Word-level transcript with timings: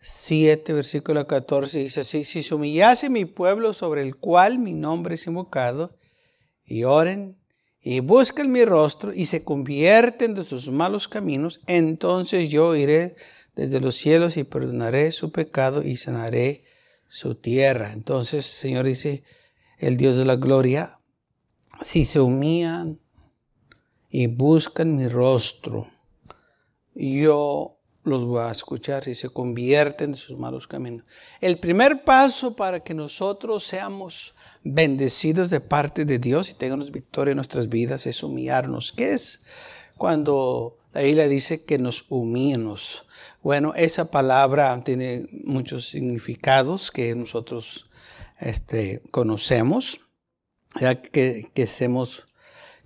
7, 0.00 0.72
versículo 0.72 1.26
14, 1.26 1.78
dice 1.78 2.00
así, 2.00 2.24
si 2.24 2.42
se 2.42 2.54
humillase 2.54 3.10
mi 3.10 3.26
pueblo 3.26 3.72
sobre 3.72 4.02
el 4.02 4.16
cual 4.16 4.58
mi 4.58 4.74
nombre 4.74 5.16
es 5.16 5.26
invocado, 5.26 5.96
y 6.64 6.84
oren, 6.84 7.36
y 7.82 8.00
busquen 8.00 8.50
mi 8.50 8.64
rostro, 8.64 9.12
y 9.12 9.26
se 9.26 9.44
convierten 9.44 10.34
de 10.34 10.44
sus 10.44 10.70
malos 10.70 11.06
caminos, 11.08 11.60
entonces 11.66 12.48
yo 12.48 12.74
iré 12.74 13.16
desde 13.54 13.80
los 13.80 13.96
cielos 13.96 14.36
y 14.36 14.44
perdonaré 14.44 15.12
su 15.12 15.32
pecado 15.32 15.82
y 15.82 15.96
sanaré 15.96 16.64
su 17.08 17.34
tierra. 17.34 17.92
Entonces, 17.92 18.46
Señor 18.46 18.86
dice, 18.86 19.24
el 19.78 19.96
Dios 19.96 20.16
de 20.16 20.24
la 20.24 20.36
gloria, 20.36 21.00
si 21.82 22.04
se 22.04 22.20
humillan 22.20 23.00
y 24.08 24.28
buscan 24.28 24.96
mi 24.96 25.08
rostro, 25.08 25.90
yo 26.94 27.79
los 28.04 28.24
va 28.24 28.48
a 28.48 28.52
escuchar 28.52 29.04
si 29.04 29.14
se 29.14 29.28
convierten 29.28 30.12
de 30.12 30.16
sus 30.16 30.38
malos 30.38 30.66
caminos. 30.66 31.04
El 31.40 31.58
primer 31.58 32.02
paso 32.04 32.56
para 32.56 32.80
que 32.80 32.94
nosotros 32.94 33.64
seamos 33.64 34.34
bendecidos 34.62 35.50
de 35.50 35.60
parte 35.60 36.04
de 36.04 36.18
Dios 36.18 36.50
y 36.50 36.54
tengamos 36.54 36.90
victoria 36.90 37.32
en 37.32 37.36
nuestras 37.36 37.68
vidas 37.68 38.06
es 38.06 38.22
humillarnos. 38.22 38.92
¿Qué 38.92 39.12
es 39.12 39.44
cuando 39.96 40.78
la 40.92 41.02
Biblia 41.02 41.28
dice 41.28 41.64
que 41.64 41.78
nos 41.78 42.06
humillemos? 42.08 43.06
Bueno, 43.42 43.74
esa 43.74 44.10
palabra 44.10 44.82
tiene 44.84 45.26
muchos 45.44 45.88
significados 45.88 46.90
que 46.90 47.14
nosotros 47.14 47.90
este, 48.38 49.02
conocemos, 49.10 50.00
ya 50.78 51.00
que, 51.00 51.50
que, 51.54 51.66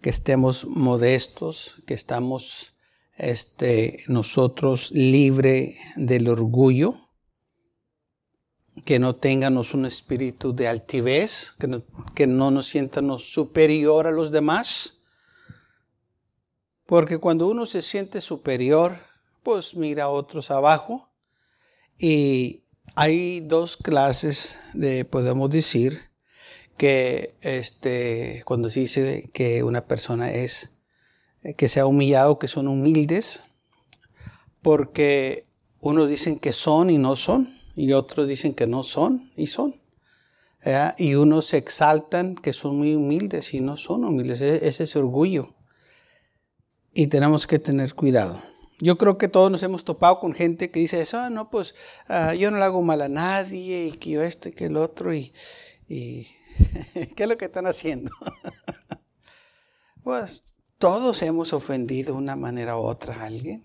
que 0.00 0.10
estemos 0.10 0.64
modestos, 0.66 1.82
que 1.86 1.94
estamos 1.94 2.73
este, 3.16 4.02
nosotros 4.08 4.90
libre 4.90 5.76
del 5.96 6.28
orgullo, 6.28 7.00
que 8.84 8.98
no 8.98 9.14
tengamos 9.14 9.72
un 9.72 9.86
espíritu 9.86 10.54
de 10.54 10.68
altivez, 10.68 11.52
que 11.58 11.68
no, 11.68 11.84
que 12.14 12.26
no 12.26 12.50
nos 12.50 12.66
sientamos 12.66 13.32
superior 13.32 14.06
a 14.06 14.10
los 14.10 14.32
demás. 14.32 15.04
Porque 16.86 17.18
cuando 17.18 17.46
uno 17.48 17.66
se 17.66 17.82
siente 17.82 18.20
superior, 18.20 18.98
pues 19.42 19.74
mira 19.74 20.04
a 20.04 20.08
otros 20.08 20.50
abajo. 20.50 21.08
Y 21.98 22.64
hay 22.96 23.40
dos 23.40 23.76
clases 23.76 24.58
de, 24.74 25.04
podemos 25.04 25.50
decir, 25.50 26.10
que 26.76 27.36
este, 27.40 28.42
cuando 28.44 28.68
se 28.70 28.80
dice 28.80 29.30
que 29.32 29.62
una 29.62 29.86
persona 29.86 30.32
es 30.32 30.73
que 31.56 31.68
se 31.68 31.80
ha 31.80 31.86
humillado, 31.86 32.38
que 32.38 32.48
son 32.48 32.68
humildes, 32.68 33.54
porque 34.62 35.46
unos 35.80 36.08
dicen 36.08 36.38
que 36.38 36.52
son 36.52 36.88
y 36.88 36.98
no 36.98 37.16
son, 37.16 37.54
y 37.76 37.92
otros 37.92 38.28
dicen 38.28 38.54
que 38.54 38.66
no 38.66 38.82
son 38.82 39.30
y 39.36 39.48
son. 39.48 39.80
Y 40.96 41.14
unos 41.14 41.46
se 41.46 41.58
exaltan 41.58 42.36
que 42.36 42.54
son 42.54 42.78
muy 42.78 42.94
humildes 42.94 43.52
y 43.52 43.60
no 43.60 43.76
son 43.76 44.04
humildes. 44.04 44.40
E-, 44.40 44.66
ese 44.66 44.84
es 44.84 44.96
orgullo. 44.96 45.54
Y 46.94 47.08
tenemos 47.08 47.46
que 47.46 47.58
tener 47.58 47.94
cuidado. 47.94 48.40
Yo 48.80 48.96
creo 48.96 49.18
que 49.18 49.28
todos 49.28 49.50
nos 49.50 49.62
hemos 49.62 49.84
topado 49.84 50.20
con 50.20 50.32
gente 50.32 50.70
que 50.70 50.80
dice 50.80 51.00
eso, 51.00 51.18
ah, 51.18 51.30
no, 51.30 51.50
pues 51.50 51.74
ah, 52.08 52.34
yo 52.34 52.50
no 52.50 52.58
le 52.58 52.64
hago 52.64 52.82
mal 52.82 53.02
a 53.02 53.08
nadie 53.08 53.86
y 53.86 53.92
que 53.92 54.10
yo 54.10 54.22
esto 54.22 54.48
y 54.48 54.52
que 54.52 54.66
el 54.66 54.76
otro 54.76 55.14
y, 55.14 55.32
y 55.88 56.28
¿qué 57.14 57.24
es 57.24 57.28
lo 57.28 57.36
que 57.36 57.44
están 57.44 57.66
haciendo? 57.66 58.10
pues 60.02 60.53
todos 60.84 61.22
hemos 61.22 61.54
ofendido 61.54 62.12
de 62.12 62.18
una 62.18 62.36
manera 62.36 62.76
u 62.76 62.82
otra 62.82 63.14
a 63.14 63.24
alguien. 63.24 63.64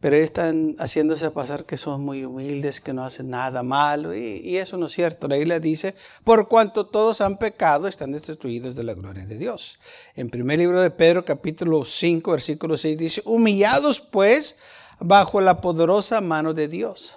Pero 0.00 0.16
están 0.16 0.74
haciéndose 0.78 1.30
pasar 1.30 1.64
que 1.64 1.78
son 1.78 2.02
muy 2.02 2.26
humildes, 2.26 2.82
que 2.82 2.92
no 2.92 3.06
hacen 3.06 3.30
nada 3.30 3.62
malo. 3.62 4.14
Y, 4.14 4.58
eso 4.58 4.76
no 4.76 4.88
es 4.88 4.92
cierto. 4.92 5.28
La 5.28 5.38
Biblia 5.38 5.60
dice, 5.60 5.94
por 6.22 6.46
cuanto 6.46 6.84
todos 6.84 7.22
han 7.22 7.38
pecado, 7.38 7.88
están 7.88 8.12
destituidos 8.12 8.76
de 8.76 8.82
la 8.82 8.92
gloria 8.92 9.24
de 9.24 9.38
Dios. 9.38 9.78
En 10.14 10.28
primer 10.28 10.58
libro 10.58 10.82
de 10.82 10.90
Pedro, 10.90 11.24
capítulo 11.24 11.86
5, 11.86 12.32
versículo 12.32 12.76
6, 12.76 12.98
dice, 12.98 13.22
humillados 13.24 13.98
pues 13.98 14.60
bajo 14.98 15.40
la 15.40 15.62
poderosa 15.62 16.20
mano 16.20 16.52
de 16.52 16.68
Dios, 16.68 17.16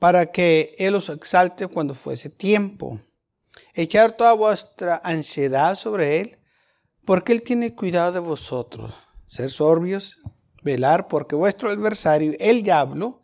para 0.00 0.32
que 0.32 0.74
Él 0.78 0.96
os 0.96 1.08
exalte 1.10 1.68
cuando 1.68 1.94
fuese 1.94 2.28
tiempo. 2.28 2.98
Echar 3.72 4.16
toda 4.16 4.32
vuestra 4.32 5.00
ansiedad 5.04 5.76
sobre 5.76 6.20
Él 6.20 6.38
porque 7.06 7.32
Él 7.32 7.42
tiene 7.42 7.74
cuidado 7.74 8.12
de 8.12 8.18
vosotros. 8.18 8.92
Ser 9.26 9.50
sorbios, 9.50 10.22
velar, 10.62 11.08
porque 11.08 11.34
vuestro 11.34 11.70
adversario, 11.70 12.34
el 12.38 12.62
diablo, 12.62 13.22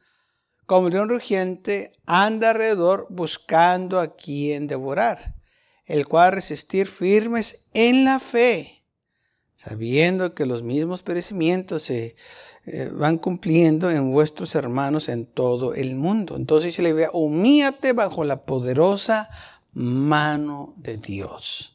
como 0.64 0.88
león 0.88 1.10
rugiente, 1.10 1.92
anda 2.06 2.50
alrededor 2.50 3.06
buscando 3.10 4.00
a 4.00 4.14
quien 4.14 4.66
devorar, 4.68 5.34
el 5.84 6.06
cual 6.06 6.32
resistir 6.32 6.86
firmes 6.86 7.68
en 7.74 8.04
la 8.04 8.20
fe, 8.20 8.84
sabiendo 9.56 10.34
que 10.34 10.46
los 10.46 10.62
mismos 10.62 11.02
perecimientos 11.02 11.82
se 11.82 12.16
eh, 12.64 12.90
van 12.92 13.18
cumpliendo 13.18 13.90
en 13.90 14.12
vuestros 14.12 14.54
hermanos 14.54 15.08
en 15.08 15.26
todo 15.26 15.74
el 15.74 15.96
mundo. 15.96 16.36
Entonces 16.36 16.74
se 16.74 16.82
le 16.82 16.92
ve, 16.92 17.08
humíate 17.12 17.92
bajo 17.92 18.22
la 18.22 18.44
poderosa 18.44 19.28
mano 19.72 20.74
de 20.76 20.96
Dios. 20.98 21.71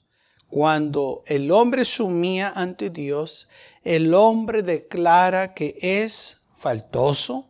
Cuando 0.50 1.24
el 1.28 1.52
hombre 1.52 1.84
sumía 1.84 2.52
ante 2.56 2.90
Dios, 2.90 3.50
el 3.84 4.14
hombre 4.14 4.64
declara 4.64 5.54
que 5.54 5.78
es 5.82 6.48
faltoso. 6.56 7.50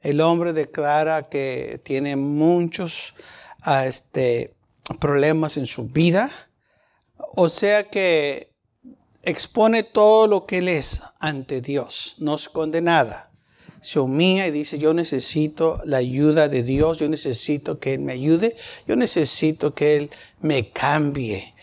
El 0.00 0.20
hombre 0.20 0.52
declara 0.52 1.28
que 1.28 1.80
tiene 1.84 2.16
muchos 2.16 3.14
ah, 3.62 3.86
este, 3.86 4.54
problemas 5.00 5.56
en 5.56 5.66
su 5.66 5.88
vida. 5.88 6.30
O 7.34 7.48
sea 7.48 7.84
que 7.84 8.52
expone 9.22 9.82
todo 9.82 10.28
lo 10.28 10.46
que 10.46 10.58
él 10.58 10.68
es 10.68 11.02
ante 11.18 11.60
Dios. 11.60 12.14
No 12.18 12.36
esconde 12.36 12.80
nada. 12.80 13.25
Se 13.86 14.00
humilla 14.00 14.48
y 14.48 14.50
dice, 14.50 14.80
yo 14.80 14.94
necesito 14.94 15.80
la 15.84 15.98
ayuda 15.98 16.48
de 16.48 16.64
Dios, 16.64 16.98
yo 16.98 17.08
necesito 17.08 17.78
que 17.78 17.94
Él 17.94 18.00
me 18.00 18.14
ayude, 18.14 18.56
yo 18.88 18.96
necesito 18.96 19.76
que 19.76 19.94
Él 19.94 20.10
me 20.40 20.70
cambie 20.70 21.54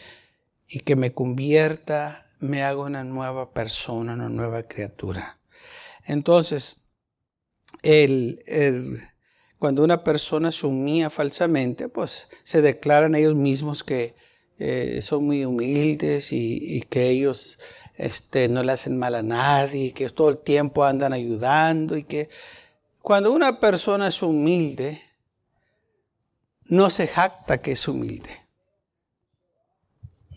y 0.69 0.79
que 0.79 0.95
me 0.95 1.12
convierta, 1.12 2.25
me 2.39 2.63
haga 2.63 2.79
una 2.81 3.03
nueva 3.03 3.51
persona, 3.51 4.13
una 4.13 4.29
nueva 4.29 4.63
criatura. 4.63 5.38
Entonces, 6.06 6.94
el, 7.81 9.01
cuando 9.59 9.83
una 9.83 10.06
persona 10.06 10.53
se 10.53 10.66
humilla 10.66 11.09
falsamente, 11.09 11.89
pues 11.89 12.29
se 12.45 12.62
declaran 12.62 13.16
ellos 13.16 13.35
mismos 13.35 13.83
que 13.83 14.16
eh, 14.59 15.01
son 15.01 15.25
muy 15.25 15.44
humildes 15.44 16.31
y, 16.31 16.83
que 16.89 17.09
ellos 17.09 17.59
este, 17.95 18.47
no 18.47 18.63
le 18.63 18.71
hacen 18.71 18.97
mal 18.97 19.15
a 19.15 19.23
nadie, 19.23 19.93
que 19.93 20.09
todo 20.09 20.29
el 20.29 20.37
tiempo 20.37 20.83
andan 20.83 21.13
ayudando 21.13 21.97
y 21.97 22.03
que 22.03 22.29
cuando 23.01 23.31
una 23.31 23.59
persona 23.59 24.07
es 24.07 24.21
humilde, 24.21 25.01
no 26.65 26.89
se 26.89 27.07
jacta 27.07 27.62
que 27.62 27.73
es 27.73 27.88
humilde 27.88 28.44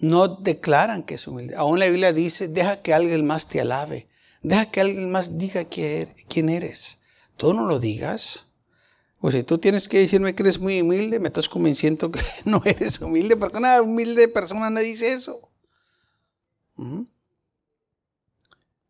no 0.01 0.29
declaran 0.29 1.03
que 1.03 1.15
es 1.15 1.27
humilde. 1.27 1.57
Aún 1.57 1.79
la 1.79 1.87
Biblia 1.87 2.13
dice, 2.13 2.49
deja 2.49 2.83
que 2.83 2.95
alguien 2.95 3.25
más 3.27 3.49
te 3.49 3.61
alabe. 3.61 4.09
Deja 4.43 4.71
que 4.71 4.81
alguien 4.81 5.11
más 5.11 5.39
diga 5.39 5.63
er-, 5.63 6.15
quién 6.29 6.49
eres. 6.49 7.03
Tú 7.37 7.53
no 7.55 7.67
lo 7.67 7.79
digas. 7.79 8.53
O 9.21 9.31
si 9.31 9.43
tú 9.43 9.59
tienes 9.59 9.89
que 9.89 9.99
decirme 9.99 10.35
que 10.35 10.43
eres 10.43 10.59
muy 10.59 10.81
humilde, 10.81 11.19
me 11.19 11.29
estás 11.29 11.49
convenciendo 11.49 12.11
que 12.11 12.21
no 12.45 12.63
eres 12.65 13.01
humilde, 13.01 13.37
porque 13.37 13.57
una 13.59 13.81
humilde 13.81 14.29
persona 14.29 14.71
no 14.71 14.81
dice 14.81 15.13
eso. 15.13 15.49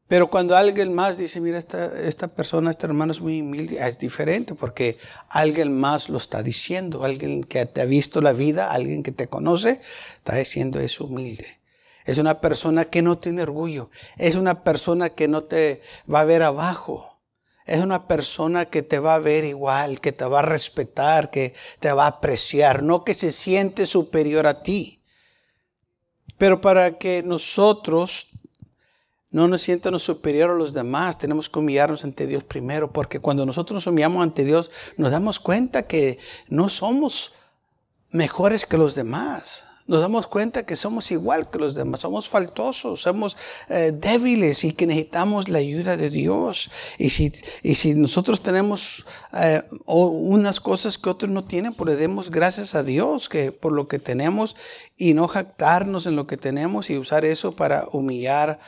Pero 0.09 0.29
cuando 0.29 0.57
alguien 0.57 0.95
más 0.95 1.19
dice, 1.19 1.41
mira, 1.41 1.59
esta, 1.59 1.87
esta 2.01 2.29
persona, 2.29 2.71
este 2.71 2.87
hermano 2.87 3.11
es 3.11 3.21
muy 3.21 3.41
humilde, 3.41 3.79
es 3.81 3.99
diferente 3.99 4.55
porque 4.55 4.99
alguien 5.29 5.77
más 5.77 6.09
lo 6.09 6.19
está 6.19 6.45
diciendo, 6.45 7.05
alguien 7.05 7.43
que 7.43 7.67
te 7.67 7.81
ha 7.81 7.87
visto 7.87 8.21
la 8.21 8.33
vida, 8.33 8.71
alguien 8.71 9.03
que 9.03 9.11
te 9.11 9.27
conoce, 9.27 9.81
está 10.19 10.37
diciendo 10.37 10.79
es 10.79 11.01
humilde. 11.01 11.59
Es 12.05 12.19
una 12.19 12.41
persona 12.41 12.85
que 12.85 13.03
no 13.03 13.19
tiene 13.19 13.43
orgullo, 13.43 13.91
es 14.17 14.37
una 14.37 14.63
persona 14.63 15.11
que 15.11 15.27
no 15.27 15.43
te 15.43 15.83
va 16.13 16.21
a 16.21 16.25
ver 16.25 16.45
abajo, 16.45 17.21
es 17.65 17.81
una 17.81 18.07
persona 18.07 18.67
que 18.67 18.83
te 18.83 19.01
va 19.01 19.17
a 19.17 19.19
ver 19.19 19.45
igual, 19.45 20.01
que 20.01 20.13
te 20.13 20.25
va 20.25 20.39
a 20.39 20.43
respetar, 20.43 21.33
que 21.33 21.53
te 21.81 21.91
va 21.91 22.05
a 22.05 22.19
apreciar, 22.19 22.85
no 22.85 23.03
que 23.03 23.13
se 23.13 23.33
siente 23.33 23.87
superior 23.87 24.47
a 24.47 24.63
ti. 24.63 25.03
Pero 26.39 26.61
para 26.61 26.97
que 26.97 27.25
nosotros 27.25 28.29
no 29.37 29.49
nos 29.49 29.61
sientamos 29.61 30.03
superior 30.03 30.49
a 30.49 30.55
los 30.55 30.73
demás, 30.73 31.19
tenemos 31.19 31.51
que 31.51 31.59
humillarnos 31.59 32.05
ante 32.05 32.27
Dios 32.27 32.43
primero, 32.43 32.91
porque 32.91 33.21
cuando 33.21 33.45
nosotros 33.45 33.75
nos 33.75 33.87
humillamos 33.87 34.23
ante 34.23 34.45
Dios, 34.45 34.71
nos 34.97 35.11
damos 35.11 35.41
cuenta 35.41 35.83
que 35.83 36.19
no 36.49 36.71
somos 36.71 37.35
mejores 38.11 38.65
que 38.65 38.79
los 38.79 38.95
demás. 38.95 39.67
Nos 39.87 40.01
damos 40.01 40.27
cuenta 40.27 40.65
que 40.65 40.75
somos 40.75 41.11
igual 41.13 41.51
que 41.51 41.59
los 41.59 41.75
demás, 41.75 42.01
somos 42.01 42.31
faltosos, 42.31 43.03
somos 43.03 43.37
eh, 43.69 43.93
débiles 43.95 44.65
y 44.65 44.73
que 44.73 44.87
necesitamos 44.87 45.51
la 45.51 45.59
ayuda 45.59 45.99
de 45.99 46.09
Dios. 46.09 46.71
Y 46.99 47.11
si, 47.11 47.31
y 47.63 47.75
si 47.75 47.95
nosotros 47.95 48.43
tenemos 48.43 49.05
eh, 49.35 49.63
unas 49.85 50.61
cosas 50.61 50.97
que 50.97 51.11
otros 51.11 51.31
no 51.31 51.43
tienen, 51.43 51.75
pues 51.75 51.91
le 51.91 51.97
demos 51.97 52.31
gracias 52.31 52.75
a 52.75 52.83
Dios 52.83 53.29
que 53.29 53.53
por 53.53 53.73
lo 53.73 53.87
que 53.87 53.99
tenemos 53.99 54.57
y 54.97 55.13
no 55.13 55.29
jactarnos 55.29 56.07
en 56.07 56.17
lo 56.17 56.27
que 56.27 56.39
tenemos 56.39 56.89
y 56.89 56.97
usar 56.97 57.27
eso 57.27 57.53
para 57.53 57.87
humillar 57.93 58.49
a 58.49 58.59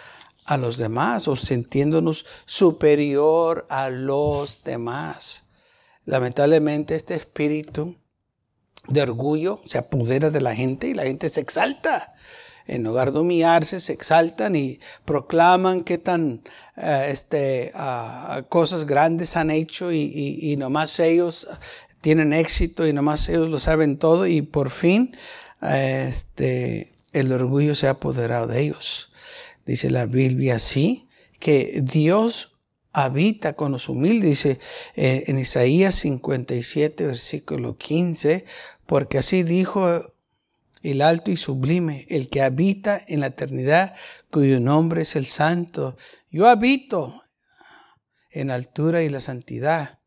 los 0.56 0.79
demás 0.79 1.29
o 1.29 1.37
sintiéndonos 1.37 2.25
superior 2.47 3.67
a 3.69 3.91
los 3.91 4.65
demás. 4.65 5.50
Lamentablemente 6.05 6.95
este 6.95 7.15
espíritu 7.15 7.97
de 8.89 9.03
orgullo 9.03 9.61
se 9.67 9.79
apodera 9.79 10.31
de 10.31 10.41
la 10.41 10.55
gente 10.55 10.89
y 10.89 10.95
la 10.95 11.05
gente 11.05 11.29
se 11.29 11.41
exalta. 11.41 12.15
En 12.67 12.83
lugar 12.83 13.12
de 13.12 13.21
humillarse, 13.21 13.81
se 13.81 13.95
exaltan 13.95 14.55
y 14.55 14.79
proclaman 15.05 15.85
qué 15.85 15.97
tan 15.97 16.43
eh, 16.77 17.09
este, 17.11 17.73
ah, 17.75 18.43
cosas 18.49 18.85
grandes 18.85 19.37
han 19.37 19.50
hecho 19.50 19.91
y, 19.91 20.39
y, 20.41 20.56
nomás 20.59 21.00
ellos 21.00 21.49
tienen 22.03 22.35
éxito 22.35 22.87
y 22.87 22.93
nomás 22.93 23.29
ellos 23.31 23.49
lo 23.49 23.59
saben 23.59 23.99
todo 23.99 24.27
y 24.27 24.43
por 24.43 24.69
fin 24.69 25.17
este, 25.62 26.95
el 27.12 27.33
orgullo 27.33 27.75
se 27.75 27.87
ha 27.87 27.93
apoderado 27.93 28.47
de 28.47 28.61
ellos. 28.61 29.07
Dice 29.69 29.91
la 29.91 30.06
Biblia 30.06 30.55
así, 30.55 31.11
que 31.38 31.82
Dios 31.82 32.59
habita 32.91 33.53
con 33.53 33.70
los 33.70 33.91
humildes, 33.91 34.31
dice 34.31 34.61
eh, 34.97 35.25
en 35.26 35.38
Isaías 35.38 35.94
57, 35.97 37.05
versículo 37.05 37.76
15, 37.76 38.47
porque 38.87 39.19
así 39.19 39.43
dijo 39.43 40.15
el 40.82 41.03
alto 41.03 41.31
y 41.31 41.37
sublime, 41.37 42.06
el 42.09 42.31
que 42.31 42.41
habita 42.41 42.99
en 43.09 43.20
la 43.20 43.26
eternidad, 43.26 43.94
cuyo 44.31 44.59
nombre 44.59 45.03
es 45.03 45.17
el 45.17 45.26
santo. 45.26 45.99
Yo 46.31 46.49
habito 46.49 47.25
en 48.31 48.50
altura 48.50 49.03
y 49.03 49.11
la 49.11 49.21
santidad 49.21 49.98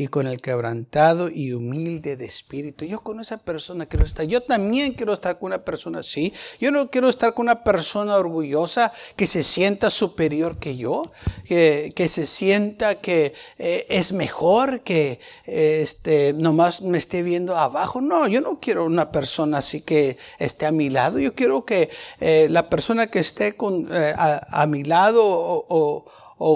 y 0.00 0.08
con 0.08 0.26
el 0.26 0.40
quebrantado 0.40 1.28
y 1.28 1.52
humilde 1.52 2.16
de 2.16 2.24
espíritu. 2.24 2.86
Yo 2.86 3.00
con 3.00 3.20
esa 3.20 3.36
persona 3.36 3.84
quiero 3.84 4.06
estar. 4.06 4.24
Yo 4.24 4.40
también 4.40 4.94
quiero 4.94 5.12
estar 5.12 5.38
con 5.38 5.48
una 5.48 5.62
persona 5.62 5.98
así. 5.98 6.32
Yo 6.58 6.70
no 6.70 6.88
quiero 6.88 7.10
estar 7.10 7.34
con 7.34 7.44
una 7.44 7.62
persona 7.62 8.16
orgullosa 8.16 8.94
que 9.14 9.26
se 9.26 9.42
sienta 9.42 9.90
superior 9.90 10.56
que 10.56 10.78
yo, 10.78 11.12
que, 11.44 11.92
que 11.94 12.08
se 12.08 12.24
sienta 12.24 12.94
que 12.94 13.34
eh, 13.58 13.86
es 13.90 14.12
mejor, 14.12 14.80
que 14.80 15.20
eh, 15.44 15.80
este, 15.82 16.32
nomás 16.32 16.80
me 16.80 16.96
esté 16.96 17.22
viendo 17.22 17.58
abajo. 17.58 18.00
No, 18.00 18.26
yo 18.26 18.40
no 18.40 18.58
quiero 18.58 18.86
una 18.86 19.12
persona 19.12 19.58
así 19.58 19.82
que 19.82 20.16
esté 20.38 20.64
a 20.64 20.72
mi 20.72 20.88
lado. 20.88 21.18
Yo 21.18 21.34
quiero 21.34 21.66
que 21.66 21.90
eh, 22.20 22.46
la 22.48 22.70
persona 22.70 23.08
que 23.08 23.18
esté 23.18 23.54
con, 23.54 23.86
a, 23.92 24.66
mi 24.66 24.82
lado 24.82 25.22
o 25.22 25.66
o 25.68 26.04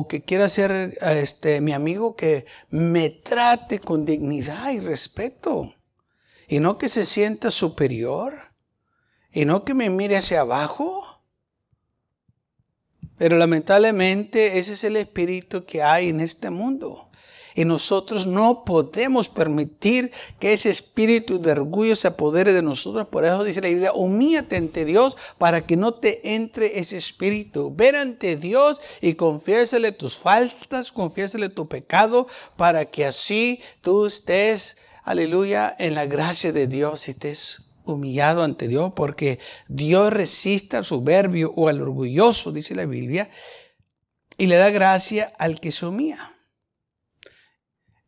que 0.08 0.22
quiera 0.22 0.48
ser 0.48 0.96
este, 1.02 1.60
mi 1.60 1.72
amigo, 1.72 2.16
que 2.16 2.46
me 2.70 3.10
trate 3.10 3.78
con 3.78 4.06
dignidad 4.06 4.70
y 4.70 4.80
respeto. 4.80 5.74
Y 6.48 6.60
no 6.60 6.78
que 6.78 6.88
se 6.88 7.04
sienta 7.04 7.50
superior. 7.50 8.34
Y 9.30 9.44
no 9.44 9.64
que 9.64 9.74
me 9.74 9.90
mire 9.90 10.16
hacia 10.16 10.40
abajo. 10.40 11.22
Pero 13.18 13.36
lamentablemente 13.36 14.58
ese 14.58 14.72
es 14.72 14.84
el 14.84 14.96
espíritu 14.96 15.64
que 15.64 15.82
hay 15.82 16.08
en 16.08 16.20
este 16.20 16.50
mundo. 16.50 17.10
Y 17.54 17.64
nosotros 17.64 18.26
no 18.26 18.64
podemos 18.64 19.28
permitir 19.28 20.10
que 20.40 20.52
ese 20.52 20.70
espíritu 20.70 21.40
de 21.40 21.52
orgullo 21.52 21.94
se 21.94 22.08
apodere 22.08 22.52
de 22.52 22.62
nosotros. 22.62 23.06
Por 23.06 23.24
eso 23.24 23.44
dice 23.44 23.60
la 23.60 23.68
Biblia, 23.68 23.92
humíate 23.92 24.56
ante 24.56 24.84
Dios 24.84 25.16
para 25.38 25.64
que 25.64 25.76
no 25.76 25.94
te 25.94 26.34
entre 26.34 26.80
ese 26.80 26.96
espíritu. 26.96 27.72
Ver 27.72 27.94
ante 27.94 28.34
Dios 28.34 28.80
y 29.00 29.14
confiésele 29.14 29.92
tus 29.92 30.16
faltas, 30.16 30.90
confiésele 30.90 31.48
tu 31.48 31.68
pecado, 31.68 32.26
para 32.56 32.86
que 32.86 33.06
así 33.06 33.62
tú 33.82 34.06
estés, 34.06 34.76
aleluya, 35.04 35.76
en 35.78 35.94
la 35.94 36.06
gracia 36.06 36.52
de 36.52 36.66
Dios 36.66 37.06
y 37.06 37.12
estés 37.12 37.70
humillado 37.84 38.42
ante 38.42 38.66
Dios, 38.66 38.94
porque 38.96 39.38
Dios 39.68 40.12
resiste 40.12 40.76
al 40.76 40.84
soberbio 40.84 41.52
o 41.54 41.68
al 41.68 41.80
orgulloso, 41.80 42.50
dice 42.50 42.74
la 42.74 42.86
Biblia, 42.86 43.30
y 44.36 44.46
le 44.46 44.56
da 44.56 44.70
gracia 44.70 45.32
al 45.38 45.60
que 45.60 45.70
se 45.70 45.86
humilla 45.86 46.33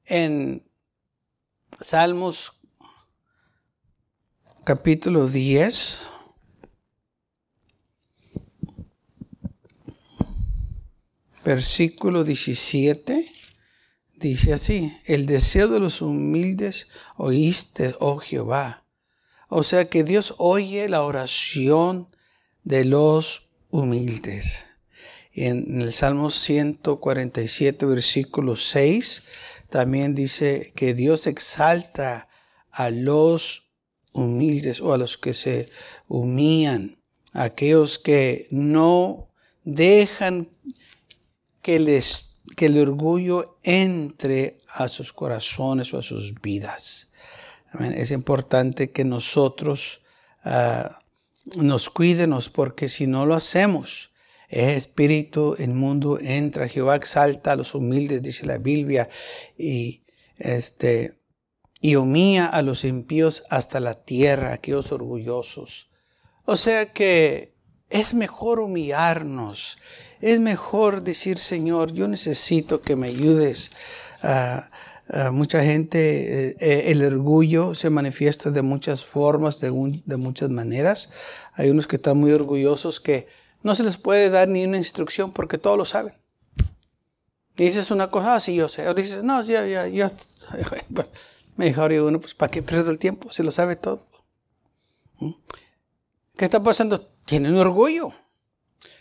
en 0.06 0.66
Salmos 1.80 2.52
capítulo 4.64 5.28
10, 5.28 6.02
versículo 11.44 12.24
17, 12.24 13.30
dice 14.16 14.52
así, 14.52 14.96
el 15.04 15.26
deseo 15.26 15.68
de 15.68 15.80
los 15.80 16.02
humildes 16.02 16.88
oíste, 17.16 17.94
oh 18.00 18.18
Jehová. 18.18 18.84
O 19.48 19.62
sea 19.62 19.88
que 19.88 20.02
Dios 20.02 20.34
oye 20.38 20.88
la 20.88 21.02
oración 21.02 22.08
de 22.64 22.84
los 22.84 23.50
humildes. 23.70 24.66
En 25.32 25.80
el 25.80 25.92
Salmo 25.92 26.30
147, 26.30 27.86
versículo 27.86 28.56
6, 28.56 29.28
también 29.70 30.14
dice 30.14 30.72
que 30.74 30.94
Dios 30.94 31.26
exalta 31.26 32.28
a 32.70 32.90
los 32.90 33.72
humildes 34.12 34.80
o 34.80 34.92
a 34.92 34.98
los 34.98 35.18
que 35.18 35.34
se 35.34 35.68
humillan, 36.08 36.98
aquellos 37.32 37.98
que 37.98 38.46
no 38.50 39.28
dejan 39.64 40.48
que, 41.60 41.80
les, 41.80 42.36
que 42.56 42.66
el 42.66 42.78
orgullo 42.78 43.58
entre 43.62 44.60
a 44.68 44.88
sus 44.88 45.12
corazones 45.12 45.92
o 45.92 45.98
a 45.98 46.02
sus 46.02 46.40
vidas. 46.40 47.12
Es 47.94 48.10
importante 48.10 48.90
que 48.90 49.04
nosotros 49.04 50.00
ah, 50.44 50.98
nos 51.56 51.90
cuidemos 51.90 52.48
porque 52.48 52.88
si 52.88 53.06
no 53.06 53.26
lo 53.26 53.34
hacemos, 53.34 54.10
es 54.48 54.76
espíritu 54.76 55.56
el 55.58 55.70
mundo 55.70 56.18
entra. 56.20 56.68
Jehová 56.68 56.96
exalta 56.96 57.52
a 57.52 57.56
los 57.56 57.74
humildes, 57.74 58.22
dice 58.22 58.46
la 58.46 58.58
Biblia, 58.58 59.08
y 59.56 60.02
este 60.38 61.18
y 61.80 61.96
humilla 61.96 62.46
a 62.46 62.62
los 62.62 62.84
impíos 62.84 63.44
hasta 63.50 63.80
la 63.80 63.94
tierra, 63.94 64.52
aquellos 64.52 64.92
orgullosos. 64.92 65.88
O 66.44 66.56
sea 66.56 66.92
que 66.92 67.54
es 67.90 68.14
mejor 68.14 68.60
humillarnos, 68.60 69.78
es 70.20 70.40
mejor 70.40 71.02
decir, 71.02 71.38
Señor, 71.38 71.92
yo 71.92 72.08
necesito 72.08 72.80
que 72.80 72.96
me 72.96 73.08
ayudes. 73.08 73.72
a 74.22 74.70
mucha 75.30 75.62
gente, 75.62 76.48
eh, 76.48 76.56
eh, 76.58 76.82
el 76.86 77.04
orgullo 77.04 77.74
se 77.76 77.90
manifiesta 77.90 78.50
de 78.50 78.62
muchas 78.62 79.04
formas, 79.04 79.60
de, 79.60 79.70
de 80.04 80.16
muchas 80.16 80.50
maneras. 80.50 81.12
Hay 81.52 81.70
unos 81.70 81.86
que 81.86 81.96
están 81.96 82.18
muy 82.18 82.32
orgullosos 82.32 82.98
que 82.98 83.28
no 83.66 83.74
se 83.74 83.82
les 83.82 83.96
puede 83.96 84.30
dar 84.30 84.46
ni 84.46 84.64
una 84.64 84.76
instrucción 84.76 85.32
porque 85.32 85.58
todos 85.58 85.76
lo 85.76 85.84
saben. 85.84 86.14
Dices 87.56 87.90
una 87.90 88.08
cosa, 88.12 88.36
así 88.36 88.52
ah, 88.52 88.58
yo 88.58 88.68
sé. 88.68 88.88
O 88.88 88.94
dices, 88.94 89.24
no, 89.24 89.42
ya, 89.42 89.66
ya, 89.66 89.88
ya. 89.88 90.12
Pues, 90.94 91.10
mejor 91.56 91.92
y 91.92 91.98
uno, 91.98 92.20
pues, 92.20 92.32
¿para 92.32 92.48
qué 92.48 92.62
pierdo 92.62 92.92
el 92.92 93.00
tiempo? 93.00 93.32
Se 93.32 93.42
lo 93.42 93.50
sabe 93.50 93.74
todo. 93.74 94.06
¿Mm? 95.18 95.32
¿Qué 96.36 96.44
está 96.44 96.62
pasando? 96.62 97.00
Tiene 97.24 97.50
un 97.50 97.56
orgullo. 97.56 98.12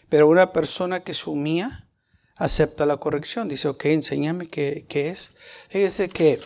Pero 0.09 0.27
una 0.27 0.51
persona 0.51 1.03
que 1.03 1.13
humilla, 1.27 1.87
acepta 2.35 2.87
la 2.87 2.97
corrección. 2.97 3.47
Dice, 3.47 3.67
ok, 3.67 3.85
enséñame 3.85 4.47
qué, 4.47 4.87
qué 4.89 5.09
es. 5.09 5.37
Fíjese 5.69 6.09
que 6.09 6.39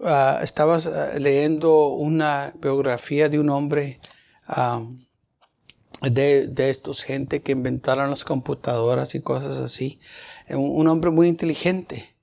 uh, 0.00 0.42
estabas 0.42 0.86
ah, 0.88 1.18
leyendo 1.18 1.86
una 1.86 2.52
biografía 2.58 3.30
de 3.30 3.38
un 3.38 3.48
hombre 3.48 3.98
de, 6.02 6.46
de 6.46 6.70
estos 6.70 7.02
gente 7.02 7.42
que 7.42 7.52
inventaron 7.52 8.10
las 8.10 8.24
computadoras 8.24 9.14
y 9.14 9.22
cosas 9.22 9.58
así. 9.58 10.00
Un, 10.48 10.86
hombre 10.88 11.10
muy 11.10 11.28
inteligente. 11.28 12.16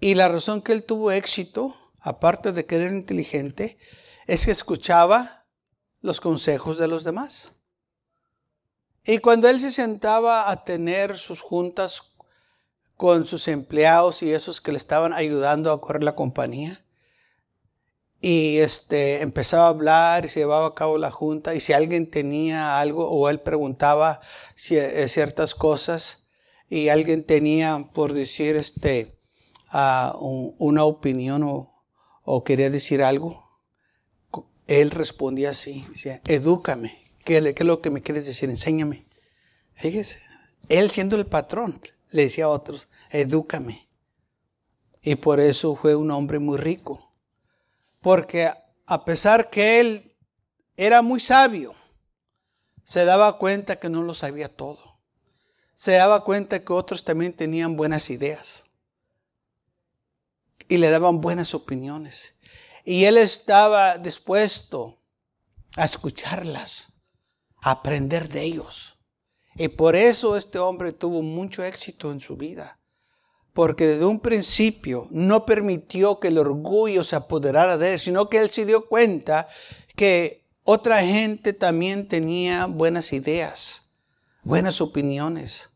Y 0.00 0.14
la 0.14 0.28
razón 0.28 0.62
que 0.62 0.72
él 0.72 0.84
tuvo 0.84 1.12
éxito, 1.12 1.76
aparte 2.00 2.52
de 2.52 2.66
que 2.66 2.76
era 2.76 2.88
inteligente, 2.88 3.78
es 4.26 4.46
que 4.46 4.52
escuchaba 4.52 5.46
los 6.00 6.20
consejos 6.20 6.78
de 6.78 6.88
los 6.88 7.04
demás. 7.04 7.52
Y 9.04 9.18
cuando 9.18 9.48
él 9.48 9.60
se 9.60 9.70
sentaba 9.70 10.50
a 10.50 10.64
tener 10.64 11.16
sus 11.18 11.40
juntas 11.40 12.14
con 12.96 13.24
sus 13.24 13.48
empleados 13.48 14.22
y 14.22 14.32
esos 14.32 14.60
que 14.60 14.72
le 14.72 14.78
estaban 14.78 15.14
ayudando 15.14 15.72
a 15.72 15.80
correr 15.80 16.04
la 16.04 16.14
compañía. 16.14 16.84
Y 18.20 18.58
este, 18.58 19.22
empezaba 19.22 19.66
a 19.66 19.70
hablar 19.70 20.24
y 20.24 20.28
se 20.28 20.40
llevaba 20.40 20.66
a 20.66 20.74
cabo 20.74 20.98
la 20.98 21.10
junta. 21.10 21.54
Y 21.54 21.60
si 21.60 21.72
alguien 21.72 22.10
tenía 22.10 22.78
algo 22.78 23.08
o 23.08 23.28
él 23.30 23.40
preguntaba 23.40 24.20
eh, 24.70 25.08
ciertas 25.08 25.54
cosas 25.54 26.28
y 26.68 26.88
alguien 26.88 27.24
tenía, 27.24 27.88
por 27.94 28.12
decir, 28.12 28.56
este, 28.56 29.18
una 29.72 30.84
opinión 30.84 31.42
o, 31.44 31.82
o, 32.22 32.44
quería 32.44 32.70
decir 32.70 33.02
algo, 33.02 33.48
él 34.66 34.90
respondía 34.90 35.50
así, 35.50 35.84
decía, 35.88 36.20
edúcame, 36.26 36.96
¿qué, 37.24 37.42
¿qué, 37.54 37.62
es 37.62 37.66
lo 37.66 37.80
que 37.80 37.90
me 37.90 38.02
quieres 38.02 38.26
decir? 38.26 38.50
Enséñame. 38.50 39.06
Fíjese, 39.74 40.18
él 40.68 40.90
siendo 40.90 41.16
el 41.16 41.26
patrón, 41.26 41.80
le 42.12 42.22
decía 42.22 42.44
a 42.44 42.48
otros, 42.48 42.88
edúcame. 43.10 43.88
Y 45.02 45.16
por 45.16 45.40
eso 45.40 45.74
fue 45.74 45.96
un 45.96 46.10
hombre 46.10 46.38
muy 46.38 46.58
rico. 46.58 47.09
Porque 48.00 48.52
a 48.86 49.04
pesar 49.04 49.50
que 49.50 49.80
él 49.80 50.16
era 50.76 51.02
muy 51.02 51.20
sabio, 51.20 51.74
se 52.82 53.04
daba 53.04 53.38
cuenta 53.38 53.76
que 53.76 53.88
no 53.88 54.02
lo 54.02 54.14
sabía 54.14 54.48
todo. 54.48 54.98
Se 55.74 55.92
daba 55.92 56.24
cuenta 56.24 56.64
que 56.64 56.72
otros 56.72 57.04
también 57.04 57.32
tenían 57.32 57.76
buenas 57.76 58.10
ideas. 58.10 58.66
Y 60.68 60.78
le 60.78 60.90
daban 60.90 61.20
buenas 61.20 61.54
opiniones. 61.54 62.34
Y 62.84 63.04
él 63.04 63.16
estaba 63.16 63.96
dispuesto 63.98 64.98
a 65.76 65.84
escucharlas, 65.84 66.92
a 67.62 67.70
aprender 67.70 68.28
de 68.28 68.42
ellos. 68.42 68.96
Y 69.54 69.68
por 69.68 69.94
eso 69.94 70.36
este 70.36 70.58
hombre 70.58 70.92
tuvo 70.92 71.22
mucho 71.22 71.62
éxito 71.62 72.10
en 72.10 72.20
su 72.20 72.36
vida. 72.36 72.79
Porque 73.52 73.86
desde 73.86 74.04
un 74.04 74.20
principio 74.20 75.08
no 75.10 75.44
permitió 75.44 76.20
que 76.20 76.28
el 76.28 76.38
orgullo 76.38 77.02
se 77.04 77.16
apoderara 77.16 77.76
de 77.76 77.94
él, 77.94 78.00
sino 78.00 78.28
que 78.28 78.38
él 78.38 78.50
se 78.50 78.64
dio 78.64 78.86
cuenta 78.86 79.48
que 79.96 80.46
otra 80.62 81.02
gente 81.02 81.52
también 81.52 82.06
tenía 82.06 82.66
buenas 82.66 83.12
ideas, 83.12 83.90
buenas 84.42 84.80
opiniones, 84.80 85.70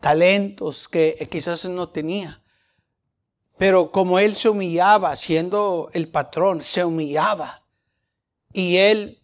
talentos 0.00 0.88
que 0.88 1.28
quizás 1.30 1.64
no 1.64 1.88
tenía. 1.88 2.42
Pero 3.56 3.92
como 3.92 4.18
él 4.18 4.36
se 4.36 4.48
humillaba, 4.48 5.14
siendo 5.16 5.90
el 5.92 6.08
patrón, 6.08 6.62
se 6.62 6.84
humillaba. 6.84 7.62
Y 8.52 8.76
él 8.78 9.20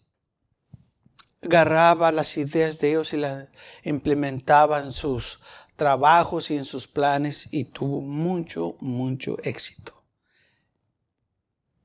agarraba 1.41 2.11
las 2.11 2.37
ideas 2.37 2.77
de 2.79 2.89
ellos 2.89 3.13
y 3.13 3.17
las 3.17 3.47
implementaba 3.83 4.79
en 4.79 4.93
sus 4.93 5.39
trabajos 5.77 6.51
y 6.51 6.57
en 6.57 6.65
sus 6.65 6.87
planes 6.87 7.47
y 7.53 7.63
tuvo 7.65 8.01
mucho, 8.01 8.75
mucho 8.81 9.37
éxito. 9.43 9.93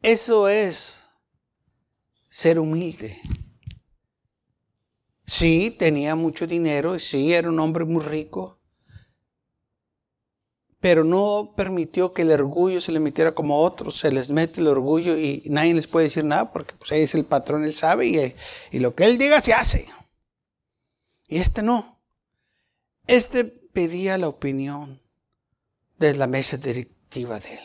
Eso 0.03 0.49
es 0.49 1.05
ser 2.29 2.59
humilde. 2.59 3.21
Sí, 5.25 5.75
tenía 5.79 6.17
mucho 6.17 6.47
dinero, 6.47 6.99
sí, 6.99 7.33
era 7.33 7.49
un 7.49 7.61
hombre 7.61 7.85
muy 7.85 8.03
rico, 8.03 8.59
pero 10.81 11.05
no 11.05 11.55
permitió 11.57 12.13
que 12.13 12.23
el 12.23 12.33
orgullo 12.33 12.81
se 12.81 12.91
le 12.91 12.99
metiera 12.99 13.37
como 13.37 13.61
otros. 13.61 13.99
Se 13.99 14.11
les 14.11 14.31
mete 14.31 14.61
el 14.61 14.67
orgullo 14.67 15.17
y 15.17 15.45
nadie 15.47 15.75
les 15.75 15.87
puede 15.87 16.07
decir 16.07 16.25
nada 16.25 16.53
porque 16.53 16.75
pues, 16.75 16.91
es 16.91 17.15
el 17.15 17.25
patrón, 17.25 17.65
él 17.65 17.73
sabe 17.73 18.09
y, 18.09 18.35
y 18.77 18.81
lo 18.81 18.93
que 18.97 19.05
él 19.05 19.17
diga 19.17 19.41
se 19.41 19.55
hace. 19.55 19.87
Y 21.29 21.39
este 21.39 21.63
no. 21.63 22.03
Este 23.07 23.62
pedía 23.73 24.19
la 24.19 24.29
opinión 24.29 25.00
de 25.99 26.14
la 26.14 26.26
mesa 26.26 26.57
directiva 26.57 27.38
de 27.38 27.55
él, 27.55 27.64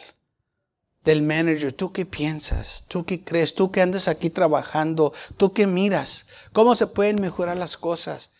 del 1.03 1.21
manager. 1.21 1.73
¿Tú 1.73 1.91
qué 1.91 2.05
piensas? 2.05 2.85
¿Tú 2.87 3.05
qué 3.05 3.23
crees? 3.23 3.55
¿Tú 3.55 3.71
que 3.71 3.81
andas 3.81 4.07
aquí 4.07 4.29
trabajando? 4.29 5.13
¿Tú 5.37 5.53
qué 5.53 5.67
miras? 5.67 6.27
¿Cómo 6.53 6.75
se 6.75 6.87
pueden 6.87 7.21
mejorar 7.21 7.57
las 7.57 7.77
cosas? 7.77 8.31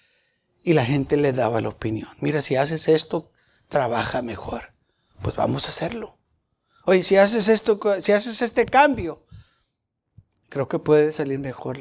Y 0.63 0.73
la 0.73 0.85
gente 0.85 1.17
le 1.17 1.33
daba 1.33 1.61
la 1.61 1.69
opinión. 1.69 2.09
Mira, 2.19 2.41
si 2.41 2.55
haces 2.55 2.87
esto, 2.87 3.31
trabaja 3.69 4.21
mejor. 4.21 4.73
Pues 5.21 5.35
vamos 5.35 5.65
a 5.65 5.69
hacerlo. 5.69 6.17
Oye, 6.85 7.03
si 7.03 7.17
haces 7.17 7.47
esto, 7.47 7.79
si 8.01 8.11
haces 8.11 8.41
este 8.41 8.65
cambio, 8.65 9.25
creo 10.49 10.67
que 10.67 10.79
puede 10.79 11.11
salir 11.11 11.39
mejor 11.39 11.79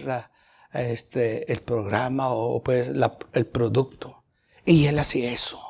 este, 0.73 1.53
el 1.53 1.61
programa 1.61 2.31
o 2.31 2.63
pues 2.63 2.91
el 3.33 3.47
producto. 3.47 4.25
Y 4.65 4.87
él 4.87 4.99
hacía 4.99 5.31
eso. 5.31 5.66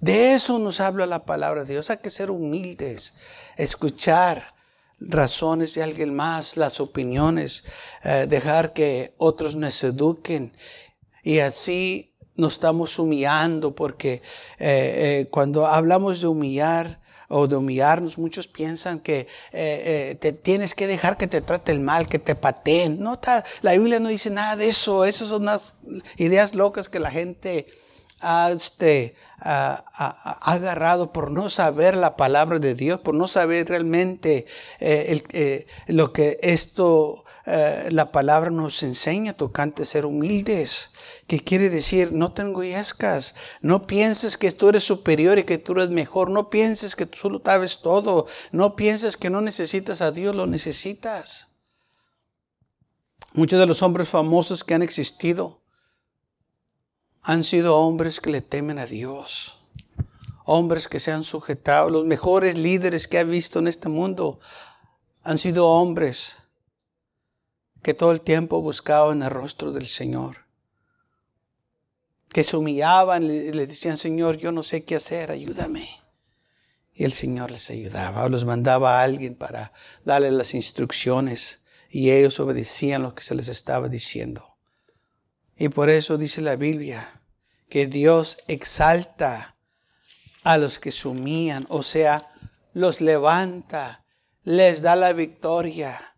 De 0.00 0.34
eso 0.34 0.58
nos 0.58 0.80
habla 0.80 1.06
la 1.06 1.24
palabra 1.24 1.64
de 1.64 1.74
Dios. 1.74 1.90
Hay 1.90 1.98
que 1.98 2.10
ser 2.10 2.30
humildes, 2.30 3.14
escuchar 3.56 4.44
razones 5.08 5.74
de 5.74 5.82
alguien 5.82 6.14
más, 6.14 6.56
las 6.56 6.80
opiniones, 6.80 7.64
eh, 8.04 8.26
dejar 8.28 8.72
que 8.72 9.14
otros 9.18 9.56
nos 9.56 9.82
eduquen 9.82 10.52
y 11.22 11.38
así 11.38 12.14
nos 12.34 12.54
estamos 12.54 12.98
humillando 12.98 13.74
porque 13.74 14.14
eh, 14.14 14.20
eh, 14.58 15.28
cuando 15.30 15.66
hablamos 15.66 16.20
de 16.20 16.28
humillar 16.28 17.00
o 17.28 17.46
de 17.46 17.56
humillarnos, 17.56 18.18
muchos 18.18 18.46
piensan 18.46 19.00
que 19.00 19.26
te 19.52 20.32
tienes 20.34 20.74
que 20.74 20.86
dejar 20.86 21.16
que 21.16 21.26
te 21.26 21.40
trate 21.40 21.72
el 21.72 21.80
mal, 21.80 22.06
que 22.06 22.18
te 22.18 22.34
pateen. 22.34 23.00
No, 23.00 23.18
la 23.62 23.72
Biblia 23.72 24.00
no 24.00 24.10
dice 24.10 24.28
nada 24.28 24.54
de 24.54 24.68
eso. 24.68 25.06
Esas 25.06 25.28
son 25.28 25.42
unas 25.42 25.72
ideas 26.18 26.54
locas 26.54 26.90
que 26.90 27.00
la 27.00 27.10
gente 27.10 27.66
ha, 28.22 28.50
este, 28.50 29.14
agarrado 29.38 31.12
por 31.12 31.30
no 31.30 31.50
saber 31.50 31.96
la 31.96 32.16
palabra 32.16 32.58
de 32.58 32.74
Dios, 32.74 33.00
por 33.00 33.14
no 33.14 33.26
saber 33.26 33.68
realmente 33.68 34.46
lo 35.88 36.12
que 36.12 36.38
esto, 36.42 37.24
la 37.44 38.12
palabra 38.12 38.50
nos 38.50 38.82
enseña 38.82 39.32
tocante 39.32 39.84
ser 39.84 40.06
humildes 40.06 40.92
que 41.26 41.40
quiere 41.40 41.70
decir, 41.70 42.12
no 42.12 42.32
tengo 42.32 42.62
yescas, 42.62 43.34
no 43.60 43.86
pienses 43.86 44.36
que 44.36 44.52
tú 44.52 44.68
eres 44.68 44.84
superior 44.84 45.38
y 45.38 45.44
que 45.44 45.56
tú 45.58 45.72
eres 45.72 45.88
mejor, 45.88 46.30
no 46.30 46.50
pienses 46.50 46.94
que 46.94 47.06
tú 47.06 47.30
lo 47.30 47.40
sabes 47.42 47.78
todo, 47.80 48.26
no 48.50 48.76
pienses 48.76 49.16
que 49.16 49.30
no 49.30 49.40
necesitas 49.40 50.02
a 50.02 50.10
Dios, 50.10 50.34
lo 50.34 50.46
necesitas. 50.46 51.48
Muchos 53.32 53.58
de 53.58 53.66
los 53.66 53.82
hombres 53.82 54.10
famosos 54.10 54.62
que 54.62 54.74
han 54.74 54.82
existido 54.82 55.61
han 57.22 57.44
sido 57.44 57.76
hombres 57.76 58.20
que 58.20 58.30
le 58.30 58.40
temen 58.40 58.78
a 58.78 58.86
Dios, 58.86 59.60
hombres 60.44 60.88
que 60.88 61.00
se 61.00 61.12
han 61.12 61.24
sujetado, 61.24 61.88
los 61.90 62.04
mejores 62.04 62.58
líderes 62.58 63.08
que 63.08 63.18
ha 63.18 63.24
visto 63.24 63.58
en 63.58 63.68
este 63.68 63.88
mundo 63.88 64.40
han 65.22 65.38
sido 65.38 65.68
hombres 65.68 66.38
que 67.82 67.94
todo 67.94 68.12
el 68.12 68.20
tiempo 68.20 68.60
buscaban 68.60 69.22
el 69.22 69.30
rostro 69.30 69.72
del 69.72 69.86
Señor 69.86 70.42
que 72.32 72.44
se 72.44 72.56
humillaban 72.56 73.24
y 73.24 73.52
le 73.52 73.66
decían, 73.66 73.98
Señor, 73.98 74.38
yo 74.38 74.52
no 74.52 74.62
sé 74.62 74.84
qué 74.84 74.96
hacer, 74.96 75.30
ayúdame. 75.30 75.88
Y 76.94 77.04
el 77.04 77.12
Señor 77.12 77.50
les 77.50 77.70
ayudaba, 77.70 78.24
o 78.24 78.28
los 78.28 78.44
mandaba 78.44 78.98
a 78.98 79.02
alguien 79.02 79.34
para 79.34 79.72
darle 80.04 80.30
las 80.30 80.54
instrucciones 80.54 81.64
y 81.90 82.10
ellos 82.10 82.40
obedecían 82.40 83.02
lo 83.02 83.14
que 83.14 83.22
se 83.22 83.34
les 83.34 83.48
estaba 83.48 83.88
diciendo. 83.88 84.51
Y 85.56 85.68
por 85.68 85.90
eso 85.90 86.18
dice 86.18 86.40
la 86.40 86.56
Biblia 86.56 87.20
que 87.68 87.86
Dios 87.86 88.38
exalta 88.48 89.54
a 90.44 90.58
los 90.58 90.78
que 90.78 90.92
se 90.92 91.08
humillan, 91.08 91.64
o 91.68 91.82
sea, 91.82 92.32
los 92.74 93.00
levanta, 93.00 94.04
les 94.44 94.82
da 94.82 94.96
la 94.96 95.12
victoria 95.12 96.12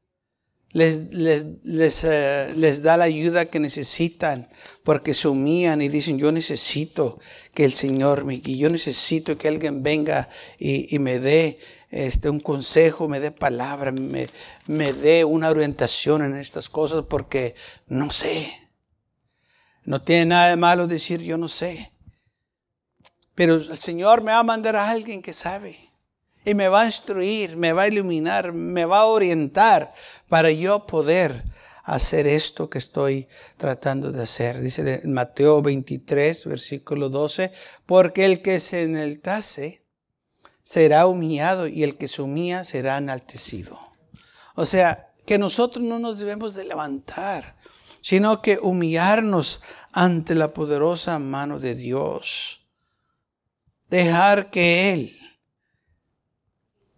les, 0.74 1.12
les, 1.12 2.04
eh, 2.04 2.52
les, 2.56 2.82
da 2.82 2.96
la 2.96 3.04
ayuda 3.04 3.46
que 3.46 3.60
necesitan 3.60 4.48
porque 4.82 5.14
se 5.14 5.28
humillan 5.28 5.80
y 5.80 5.88
dicen, 5.88 6.18
yo 6.18 6.32
necesito 6.32 7.20
que 7.54 7.64
el 7.64 7.72
Señor 7.72 8.24
me 8.24 8.34
guíe, 8.34 8.58
yo 8.58 8.68
necesito 8.68 9.38
que 9.38 9.48
alguien 9.48 9.84
venga 9.84 10.28
y, 10.58 10.98
me 10.98 11.20
dé 11.20 11.58
este, 11.90 12.28
un 12.28 12.40
consejo, 12.40 13.08
me 13.08 13.20
dé 13.20 13.30
palabra, 13.30 13.92
me, 13.92 14.26
me 14.66 14.92
dé 14.92 15.24
una 15.24 15.48
orientación 15.48 16.22
en 16.22 16.36
estas 16.36 16.68
cosas 16.68 17.04
porque 17.08 17.54
no 17.86 18.10
sé. 18.10 18.63
No 19.84 20.00
tiene 20.02 20.26
nada 20.26 20.48
de 20.50 20.56
malo 20.56 20.86
decir 20.86 21.20
yo 21.22 21.36
no 21.36 21.48
sé. 21.48 21.92
Pero 23.34 23.56
el 23.56 23.76
Señor 23.76 24.22
me 24.22 24.32
va 24.32 24.38
a 24.38 24.44
mandar 24.44 24.76
a 24.76 24.88
alguien 24.88 25.22
que 25.22 25.32
sabe. 25.32 25.78
Y 26.44 26.54
me 26.54 26.68
va 26.68 26.82
a 26.82 26.86
instruir, 26.86 27.56
me 27.56 27.72
va 27.72 27.82
a 27.82 27.88
iluminar, 27.88 28.52
me 28.52 28.84
va 28.84 29.00
a 29.00 29.06
orientar 29.06 29.94
para 30.28 30.50
yo 30.50 30.86
poder 30.86 31.42
hacer 31.84 32.26
esto 32.26 32.68
que 32.70 32.78
estoy 32.78 33.28
tratando 33.56 34.10
de 34.10 34.22
hacer. 34.22 34.60
Dice 34.60 35.00
en 35.02 35.12
Mateo 35.12 35.62
23, 35.62 36.46
versículo 36.46 37.08
12, 37.08 37.52
porque 37.86 38.24
el 38.24 38.42
que 38.42 38.60
se 38.60 38.82
enaltase 38.82 39.84
será 40.62 41.06
humillado 41.06 41.66
y 41.66 41.82
el 41.82 41.96
que 41.96 42.08
se 42.08 42.22
humilla 42.22 42.64
será 42.64 42.98
enaltecido. 42.98 43.78
O 44.54 44.64
sea, 44.64 45.12
que 45.26 45.38
nosotros 45.38 45.84
no 45.84 45.98
nos 45.98 46.18
debemos 46.18 46.54
de 46.54 46.64
levantar, 46.64 47.53
sino 48.04 48.42
que 48.42 48.58
humillarnos 48.58 49.62
ante 49.90 50.34
la 50.34 50.52
poderosa 50.52 51.18
mano 51.18 51.58
de 51.58 51.74
Dios. 51.74 52.68
Dejar 53.88 54.50
que 54.50 54.92
Él 54.92 55.18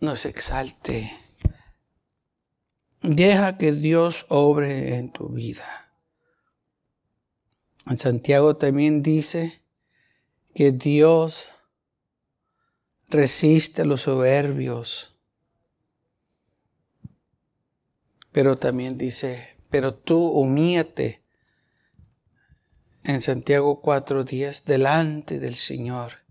nos 0.00 0.26
exalte. 0.26 1.16
Deja 3.02 3.56
que 3.56 3.70
Dios 3.70 4.26
obre 4.30 4.96
en 4.96 5.12
tu 5.12 5.28
vida. 5.28 5.92
En 7.86 7.98
Santiago 7.98 8.56
también 8.56 9.04
dice 9.04 9.62
que 10.56 10.72
Dios 10.72 11.50
resiste 13.10 13.82
a 13.82 13.84
los 13.84 14.00
soberbios. 14.02 15.14
Pero 18.32 18.56
también 18.58 18.98
dice, 18.98 19.55
pero 19.70 19.94
tú 19.94 20.28
humíate 20.28 21.22
en 23.04 23.20
Santiago 23.20 23.80
4:10 23.82 24.64
delante 24.64 25.38
del 25.38 25.56
Señor 25.56 26.24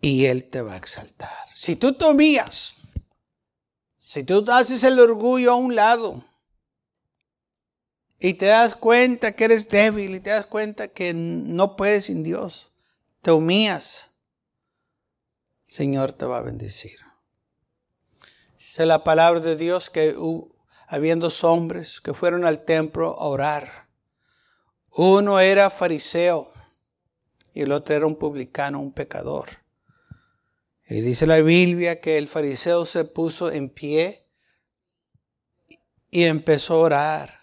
y 0.00 0.26
Él 0.26 0.48
te 0.48 0.62
va 0.62 0.74
a 0.74 0.76
exaltar. 0.76 1.36
Si 1.54 1.76
tú 1.76 1.94
te 1.94 2.04
humillas, 2.04 2.76
si 3.98 4.22
tú 4.24 4.44
haces 4.50 4.82
el 4.84 4.98
orgullo 4.98 5.52
a 5.52 5.56
un 5.56 5.74
lado 5.74 6.24
y 8.18 8.34
te 8.34 8.46
das 8.46 8.76
cuenta 8.76 9.32
que 9.32 9.44
eres 9.44 9.68
débil 9.68 10.14
y 10.14 10.20
te 10.20 10.30
das 10.30 10.46
cuenta 10.46 10.88
que 10.88 11.12
no 11.14 11.76
puedes 11.76 12.06
sin 12.06 12.22
Dios, 12.22 12.72
te 13.22 13.32
humillas, 13.32 14.18
Señor 15.64 16.12
te 16.12 16.24
va 16.24 16.38
a 16.38 16.42
bendecir. 16.42 17.00
Dice 18.56 18.86
la 18.86 19.02
palabra 19.04 19.40
de 19.40 19.56
Dios 19.56 19.90
que 19.90 20.14
habiendo 20.86 21.28
hombres 21.42 22.00
que 22.00 22.14
fueron 22.14 22.44
al 22.44 22.64
templo 22.64 23.18
a 23.18 23.24
orar. 23.26 23.88
Uno 24.90 25.40
era 25.40 25.70
fariseo 25.70 26.52
y 27.52 27.62
el 27.62 27.72
otro 27.72 27.94
era 27.94 28.06
un 28.06 28.16
publicano, 28.16 28.80
un 28.80 28.92
pecador. 28.92 29.48
Y 30.88 31.00
dice 31.00 31.26
la 31.26 31.40
Biblia 31.40 32.00
que 32.00 32.18
el 32.18 32.28
fariseo 32.28 32.86
se 32.86 33.04
puso 33.04 33.50
en 33.50 33.68
pie 33.68 34.26
y 36.10 36.24
empezó 36.24 36.74
a 36.74 36.78
orar. 36.78 37.40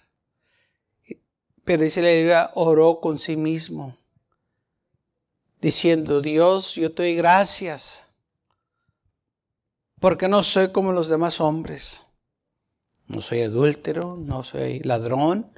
Pero 1.66 1.84
dice 1.84 2.02
la 2.02 2.10
Biblia, 2.10 2.52
oró 2.56 3.00
con 3.00 3.18
sí 3.18 3.36
mismo, 3.36 3.98
diciendo, 5.62 6.22
Dios, 6.22 6.76
yo 6.76 6.94
te 6.94 7.04
doy 7.04 7.16
gracias, 7.16 8.14
porque 10.00 10.28
no 10.28 10.44
soy 10.44 10.72
como 10.72 10.92
los 10.92 11.08
demás 11.08 11.40
hombres. 11.40 12.03
No 13.08 13.22
soy 13.22 13.42
adúltero, 13.42 14.16
no 14.18 14.44
soy 14.44 14.80
ladrón. 14.80 15.52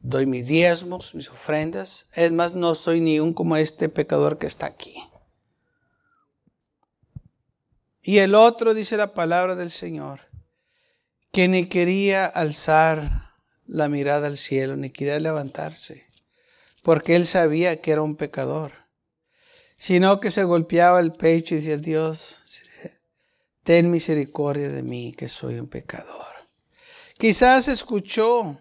Doy 0.00 0.26
mis 0.26 0.46
diezmos, 0.46 1.14
mis 1.14 1.28
ofrendas. 1.28 2.10
Es 2.14 2.32
más, 2.32 2.54
no 2.54 2.74
soy 2.74 3.00
ni 3.00 3.20
un 3.20 3.32
como 3.32 3.56
este 3.56 3.88
pecador 3.88 4.38
que 4.38 4.46
está 4.46 4.66
aquí. 4.66 4.94
Y 8.02 8.18
el 8.18 8.34
otro 8.34 8.74
dice 8.74 8.96
la 8.96 9.14
palabra 9.14 9.54
del 9.54 9.70
Señor, 9.70 10.22
que 11.30 11.46
ni 11.46 11.66
quería 11.66 12.26
alzar 12.26 13.30
la 13.64 13.88
mirada 13.88 14.26
al 14.26 14.38
cielo, 14.38 14.76
ni 14.76 14.90
quería 14.90 15.20
levantarse, 15.20 16.04
porque 16.82 17.14
él 17.14 17.26
sabía 17.26 17.80
que 17.80 17.92
era 17.92 18.02
un 18.02 18.16
pecador, 18.16 18.72
sino 19.76 20.20
que 20.20 20.32
se 20.32 20.42
golpeaba 20.42 20.98
el 20.98 21.12
pecho 21.12 21.54
y 21.54 21.58
decía, 21.58 21.76
Dios, 21.76 22.41
ten 23.62 23.90
misericordia 23.90 24.68
de 24.68 24.82
mí, 24.82 25.12
que 25.12 25.28
soy 25.28 25.58
un 25.58 25.68
pecador. 25.68 26.26
Quizás 27.18 27.68
escuchó 27.68 28.58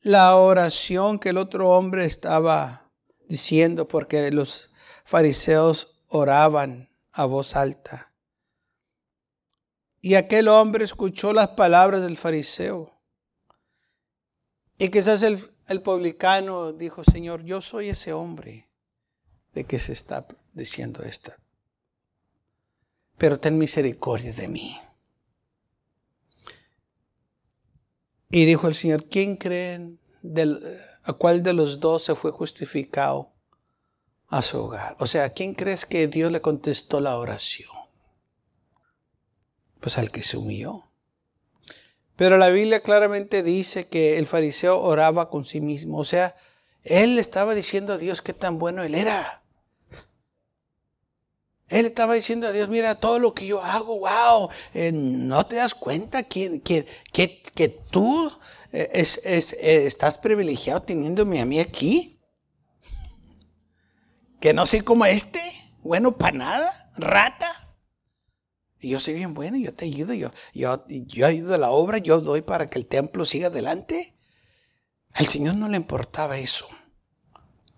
la 0.00 0.36
oración 0.36 1.18
que 1.18 1.30
el 1.30 1.38
otro 1.38 1.70
hombre 1.70 2.04
estaba 2.04 2.90
diciendo, 3.28 3.88
porque 3.88 4.30
los 4.30 4.70
fariseos 5.04 6.04
oraban 6.08 6.88
a 7.12 7.24
voz 7.24 7.56
alta. 7.56 8.12
Y 10.00 10.14
aquel 10.14 10.46
hombre 10.46 10.84
escuchó 10.84 11.32
las 11.32 11.48
palabras 11.48 12.02
del 12.02 12.16
fariseo. 12.16 12.96
Y 14.78 14.90
quizás 14.90 15.22
el, 15.22 15.82
publicano 15.82 16.72
dijo, 16.72 17.02
Señor, 17.02 17.42
yo 17.42 17.60
soy 17.60 17.88
ese 17.88 18.12
hombre 18.12 18.68
de 19.54 19.64
que 19.64 19.80
se 19.80 19.92
está 19.92 20.28
diciendo 20.52 21.02
esta 21.02 21.36
pero 23.18 23.40
ten 23.40 23.58
misericordia 23.58 24.32
de 24.32 24.48
mí. 24.48 24.78
Y 28.30 28.44
dijo 28.44 28.68
el 28.68 28.74
Señor, 28.74 29.08
¿quién 29.08 29.36
creen 29.36 30.00
a 31.04 31.12
cuál 31.12 31.42
de 31.42 31.52
los 31.52 31.80
dos 31.80 32.04
se 32.04 32.14
fue 32.14 32.32
justificado 32.32 33.32
a 34.26 34.42
su 34.42 34.58
hogar? 34.64 34.96
O 34.98 35.06
sea, 35.06 35.30
¿quién 35.30 35.54
crees 35.54 35.86
que 35.86 36.08
Dios 36.08 36.32
le 36.32 36.40
contestó 36.40 37.00
la 37.00 37.16
oración? 37.16 37.70
Pues 39.80 39.96
al 39.98 40.10
que 40.10 40.22
se 40.22 40.36
humilló. 40.36 40.90
Pero 42.16 42.38
la 42.38 42.48
Biblia 42.48 42.80
claramente 42.80 43.42
dice 43.42 43.88
que 43.88 44.18
el 44.18 44.26
fariseo 44.26 44.80
oraba 44.80 45.30
con 45.30 45.44
sí 45.44 45.60
mismo. 45.60 45.98
O 45.98 46.04
sea, 46.04 46.34
él 46.82 47.18
estaba 47.18 47.54
diciendo 47.54 47.92
a 47.92 47.98
Dios 47.98 48.22
qué 48.22 48.32
tan 48.32 48.58
bueno 48.58 48.82
él 48.82 48.94
era. 48.94 49.42
Él 51.68 51.86
estaba 51.86 52.14
diciendo 52.14 52.46
a 52.46 52.52
Dios, 52.52 52.68
mira 52.68 52.94
todo 53.00 53.18
lo 53.18 53.34
que 53.34 53.46
yo 53.46 53.60
hago, 53.60 53.98
wow, 53.98 54.50
eh, 54.72 54.92
no 54.92 55.44
te 55.46 55.56
das 55.56 55.74
cuenta 55.74 56.22
que, 56.22 56.60
que, 56.62 56.86
que, 57.12 57.68
tú 57.68 58.30
eh, 58.72 58.88
es, 58.92 59.20
eh, 59.24 59.86
estás 59.86 60.18
privilegiado 60.18 60.82
teniéndome 60.82 61.40
a 61.40 61.44
mí 61.44 61.58
aquí. 61.58 62.20
Que 64.40 64.54
no 64.54 64.64
soy 64.64 64.82
como 64.82 65.06
este, 65.06 65.40
bueno 65.82 66.16
para 66.16 66.36
nada, 66.36 66.90
rata. 66.96 67.74
Y 68.78 68.90
yo 68.90 69.00
soy 69.00 69.14
bien 69.14 69.34
bueno, 69.34 69.56
yo 69.56 69.74
te 69.74 69.86
ayudo, 69.86 70.14
yo, 70.14 70.30
yo, 70.54 70.84
yo 70.88 71.26
ayudo 71.26 71.54
a 71.54 71.58
la 71.58 71.70
obra, 71.70 71.98
yo 71.98 72.20
doy 72.20 72.42
para 72.42 72.70
que 72.70 72.78
el 72.78 72.86
templo 72.86 73.24
siga 73.24 73.48
adelante. 73.48 74.14
Al 75.14 75.26
Señor 75.26 75.56
no 75.56 75.68
le 75.68 75.78
importaba 75.78 76.38
eso, 76.38 76.68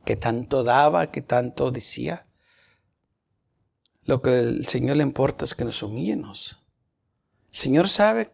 que 0.05 0.17
tanto 0.17 0.63
daba, 0.63 1.11
que 1.11 1.23
tanto 1.23 1.71
decía. 1.71 2.28
Lo 4.09 4.23
que 4.23 4.39
el 4.39 4.67
Señor 4.67 4.97
le 4.97 5.03
importa 5.03 5.45
es 5.45 5.55
que 5.55 5.67
nos 5.67 5.83
humillemos. 5.83 6.65
El 7.53 7.59
Señor 7.59 7.91
sabe 7.91 8.33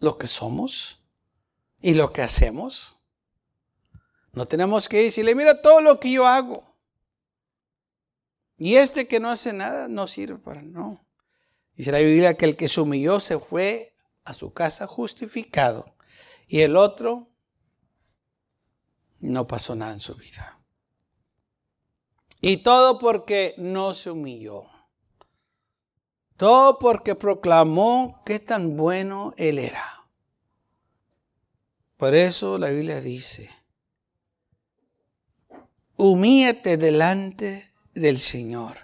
lo 0.00 0.16
que 0.16 0.26
somos 0.26 1.02
y 1.82 1.92
lo 1.92 2.10
que 2.10 2.22
hacemos. 2.22 2.94
No 4.32 4.48
tenemos 4.48 4.88
que 4.88 5.02
decirle, 5.02 5.34
mira 5.34 5.60
todo 5.60 5.82
lo 5.82 6.00
que 6.00 6.10
yo 6.10 6.26
hago. 6.26 6.74
Y 8.56 8.76
este 8.76 9.06
que 9.06 9.20
no 9.20 9.28
hace 9.28 9.52
nada 9.52 9.88
no 9.88 10.06
sirve 10.06 10.38
para 10.38 10.62
no. 10.62 11.06
Dice 11.76 11.92
la 11.92 11.98
Biblia 11.98 12.32
que 12.32 12.46
el 12.46 12.56
que 12.56 12.68
se 12.68 12.80
humilló 12.80 13.20
se 13.20 13.38
fue 13.38 13.94
a 14.24 14.32
su 14.32 14.54
casa 14.54 14.86
justificado. 14.86 15.94
Y 16.48 16.60
el 16.60 16.78
otro 16.78 17.28
no 19.20 19.46
pasó 19.46 19.74
nada 19.74 19.92
en 19.92 20.00
su 20.00 20.14
vida. 20.14 20.62
Y 22.40 22.62
todo 22.62 22.98
porque 22.98 23.54
no 23.58 23.92
se 23.92 24.10
humilló. 24.10 24.70
Todo 26.36 26.78
porque 26.78 27.14
proclamó 27.14 28.22
qué 28.24 28.40
tan 28.40 28.76
bueno 28.76 29.34
Él 29.36 29.58
era. 29.58 30.04
Por 31.96 32.14
eso 32.14 32.58
la 32.58 32.70
Biblia 32.70 33.00
dice, 33.00 33.50
humíate 35.96 36.76
delante 36.76 37.70
del 37.94 38.18
Señor 38.18 38.78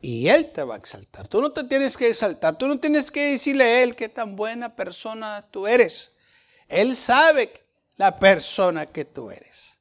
y 0.00 0.28
Él 0.28 0.50
te 0.52 0.64
va 0.64 0.74
a 0.74 0.78
exaltar. 0.78 1.28
Tú 1.28 1.40
no 1.40 1.52
te 1.52 1.64
tienes 1.64 1.96
que 1.96 2.08
exaltar, 2.08 2.58
tú 2.58 2.66
no 2.66 2.80
tienes 2.80 3.10
que 3.10 3.32
decirle 3.32 3.64
a 3.64 3.82
Él 3.82 3.94
qué 3.94 4.08
tan 4.08 4.34
buena 4.34 4.74
persona 4.74 5.46
tú 5.50 5.66
eres. 5.66 6.16
Él 6.68 6.96
sabe 6.96 7.50
la 7.96 8.18
persona 8.18 8.86
que 8.86 9.04
tú 9.04 9.30
eres. 9.30 9.78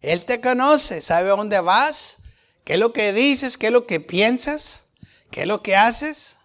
Él 0.00 0.24
te 0.24 0.40
conoce, 0.40 1.00
sabe 1.00 1.30
a 1.30 1.36
dónde 1.36 1.60
vas, 1.60 2.22
qué 2.64 2.74
es 2.74 2.78
lo 2.78 2.92
que 2.92 3.12
dices, 3.12 3.58
qué 3.58 3.66
es 3.66 3.72
lo 3.72 3.86
que 3.86 4.00
piensas. 4.00 4.87
¿Qué 5.30 5.42
es 5.42 5.46
lo 5.46 5.62
que 5.62 5.76
haces? 5.76 6.38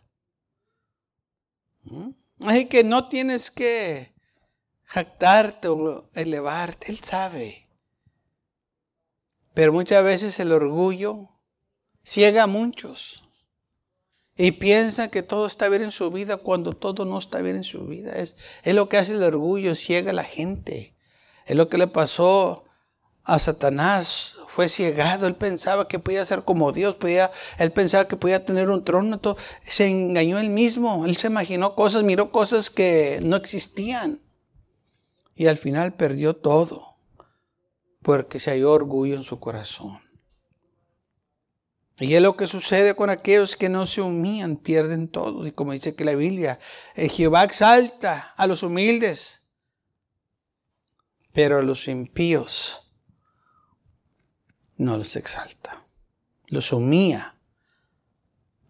¿Mm? 1.84 2.12
Así 2.41 2.65
que 2.65 2.84
no 2.84 3.08
tienes 3.08 3.52
que 3.52 4.13
jactarte 4.84 5.67
o 5.69 6.10
elevarte, 6.13 6.91
Él 6.91 7.00
sabe. 7.00 7.67
Pero 9.54 9.72
muchas 9.72 10.04
veces 10.04 10.39
el 10.39 10.52
orgullo 10.52 11.30
ciega 12.04 12.43
a 12.43 12.48
muchos 12.48 13.24
y 14.36 14.52
piensan 14.52 15.10
que 15.10 15.22
todo 15.22 15.46
está 15.46 15.69
bien 15.69 15.84
en 15.84 15.91
su 15.91 16.10
vida 16.10 16.38
cuando 16.38 16.74
todo 16.74 17.06
no 17.06 17.19
está 17.19 17.41
bien 17.41 17.58
en 17.58 17.63
su 17.63 17.86
vida. 17.86 18.13
Es, 18.13 18.36
es 18.63 18.74
lo 18.74 18.89
que 18.89 18.98
hace 18.98 19.13
el 19.13 19.24
orgullo, 19.24 19.76
ciega 19.76 20.12
a 20.12 20.15
la 20.15 20.24
gente. 20.24 20.96
Es 21.46 21.56
lo 21.56 21.69
que 21.69 21.78
le 21.78 21.88
pasó 21.88 22.62
a 23.23 23.39
Satanás 23.39 24.36
fue 24.47 24.67
ciegado, 24.69 25.27
él 25.27 25.36
pensaba 25.36 25.88
que 25.88 25.97
podía 25.97 26.25
ser 26.25 26.43
como 26.43 26.71
Dios, 26.71 26.95
podía, 26.95 27.31
él 27.57 27.71
pensaba 27.71 28.07
que 28.07 28.17
podía 28.17 28.45
tener 28.45 28.69
un 28.69 28.83
trono, 28.83 29.19
se 29.65 29.88
engañó 29.88 30.39
él 30.39 30.49
mismo, 30.49 31.05
él 31.05 31.15
se 31.15 31.27
imaginó 31.27 31.73
cosas, 31.73 32.03
miró 32.03 32.31
cosas 32.31 32.69
que 32.69 33.19
no 33.23 33.36
existían. 33.38 34.19
Y 35.36 35.47
al 35.47 35.57
final 35.57 35.93
perdió 35.93 36.36
todo 36.36 36.97
porque 38.03 38.39
se 38.39 38.51
halló 38.51 38.73
orgullo 38.73 39.15
en 39.15 39.23
su 39.23 39.39
corazón. 39.39 39.99
Y 41.97 42.13
es 42.15 42.21
lo 42.21 42.36
que 42.36 42.47
sucede 42.47 42.95
con 42.95 43.09
aquellos 43.09 43.55
que 43.55 43.69
no 43.69 43.86
se 43.86 44.01
humillan, 44.01 44.57
pierden 44.57 45.07
todo. 45.07 45.47
Y 45.47 45.51
como 45.51 45.71
dice 45.71 45.95
que 45.95 46.03
la 46.03 46.15
Biblia, 46.15 46.59
eh, 46.95 47.07
Jehová 47.07 47.43
exalta 47.43 48.33
a 48.36 48.45
los 48.45 48.62
humildes, 48.62 49.47
pero 51.31 51.59
a 51.59 51.62
los 51.62 51.88
impíos 51.88 52.83
no 54.77 54.97
los 54.97 55.15
exalta. 55.15 55.86
Los 56.47 56.71
humilla 56.71 57.36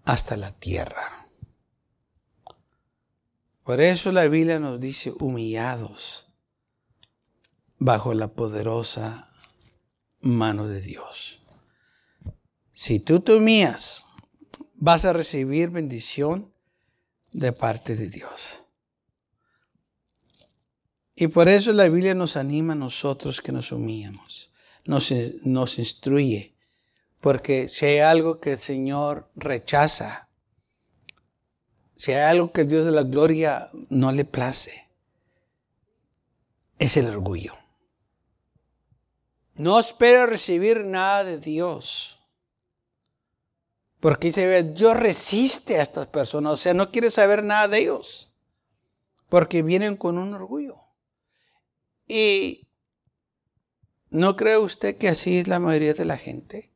hasta 0.05 0.37
la 0.37 0.51
tierra. 0.51 1.27
Por 3.63 3.81
eso 3.81 4.11
la 4.11 4.27
Biblia 4.27 4.59
nos 4.59 4.79
dice 4.79 5.13
humillados 5.19 6.27
bajo 7.79 8.13
la 8.13 8.27
poderosa 8.29 9.27
mano 10.21 10.67
de 10.67 10.81
Dios. 10.81 11.39
Si 12.73 12.99
tú 12.99 13.21
te 13.21 13.35
humillas, 13.35 14.05
vas 14.75 15.05
a 15.05 15.13
recibir 15.13 15.69
bendición 15.69 16.53
de 17.31 17.51
parte 17.51 17.95
de 17.95 18.09
Dios. 18.09 18.63
Y 21.15 21.27
por 21.27 21.47
eso 21.47 21.71
la 21.73 21.87
Biblia 21.87 22.15
nos 22.15 22.35
anima 22.37 22.73
a 22.73 22.77
nosotros 22.77 23.39
que 23.39 23.51
nos 23.51 23.71
humillamos, 23.71 24.42
nos, 24.85 25.11
nos 25.45 25.79
instruye, 25.79 26.55
porque 27.21 27.67
si 27.67 27.85
hay 27.85 27.99
algo 27.99 28.39
que 28.39 28.53
el 28.53 28.59
Señor 28.59 29.29
rechaza, 29.35 30.29
si 31.95 32.11
hay 32.11 32.23
algo 32.23 32.51
que 32.51 32.65
Dios 32.65 32.85
de 32.85 32.91
la 32.91 33.03
gloria 33.03 33.69
no 33.89 34.11
le 34.11 34.25
place, 34.25 34.89
es 36.79 36.97
el 36.97 37.07
orgullo. 37.07 37.53
No 39.55 39.79
espero 39.79 40.25
recibir 40.25 40.83
nada 40.83 41.23
de 41.23 41.37
Dios. 41.37 42.19
Porque 43.99 44.27
dice, 44.27 44.63
Dios 44.63 44.97
resiste 44.97 45.79
a 45.79 45.83
estas 45.83 46.07
personas, 46.07 46.53
o 46.53 46.57
sea, 46.57 46.73
no 46.73 46.91
quiere 46.91 47.09
saber 47.09 47.43
nada 47.43 47.69
de 47.69 47.79
ellos, 47.79 48.33
porque 49.29 49.61
vienen 49.61 49.95
con 49.95 50.17
un 50.17 50.33
orgullo. 50.33 50.77
Y 52.05 52.62
¿no 54.13 54.35
cree 54.35 54.57
usted 54.57 54.97
que 54.97 55.09
así 55.09 55.39
es 55.39 55.47
la 55.47 55.59
mayoría 55.59 55.93
de 55.93 56.05
la 56.05 56.17
gente? 56.17 56.71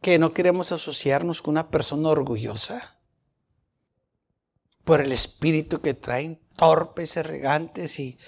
Que 0.00 0.18
no 0.18 0.32
queremos 0.32 0.70
asociarnos 0.70 1.42
con 1.42 1.52
una 1.52 1.70
persona 1.70 2.10
orgullosa 2.10 3.00
por 4.84 5.00
el 5.00 5.10
espíritu 5.10 5.80
que 5.80 5.94
traen, 5.94 6.40
torpes, 6.54 7.16
arrogantes 7.16 7.98
y, 7.98 8.18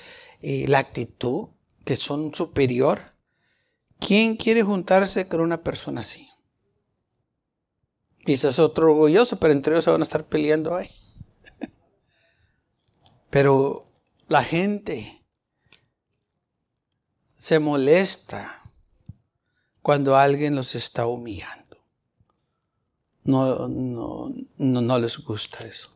y 0.40 0.66
la 0.66 0.78
actitud 0.78 1.50
que 1.84 1.96
son 1.96 2.34
superior. 2.34 3.14
¿Quién 4.00 4.36
quiere 4.36 4.62
juntarse 4.62 5.28
con 5.28 5.40
una 5.40 5.62
persona 5.62 6.00
así? 6.00 6.28
Quizás 8.24 8.58
otro 8.58 8.86
orgulloso, 8.86 9.38
pero 9.38 9.52
entre 9.52 9.74
ellos 9.74 9.84
se 9.84 9.90
van 9.90 10.00
a 10.00 10.04
estar 10.04 10.24
peleando 10.26 10.74
ahí. 10.76 10.90
Pero 13.30 13.84
la 14.28 14.42
gente 14.42 15.17
se 17.38 17.60
molesta 17.60 18.60
cuando 19.80 20.16
alguien 20.16 20.54
los 20.54 20.74
está 20.74 21.06
humillando. 21.06 21.78
No, 23.22 23.68
no, 23.68 24.28
no, 24.58 24.80
no 24.80 24.98
les 24.98 25.18
gusta 25.18 25.66
eso. 25.66 25.92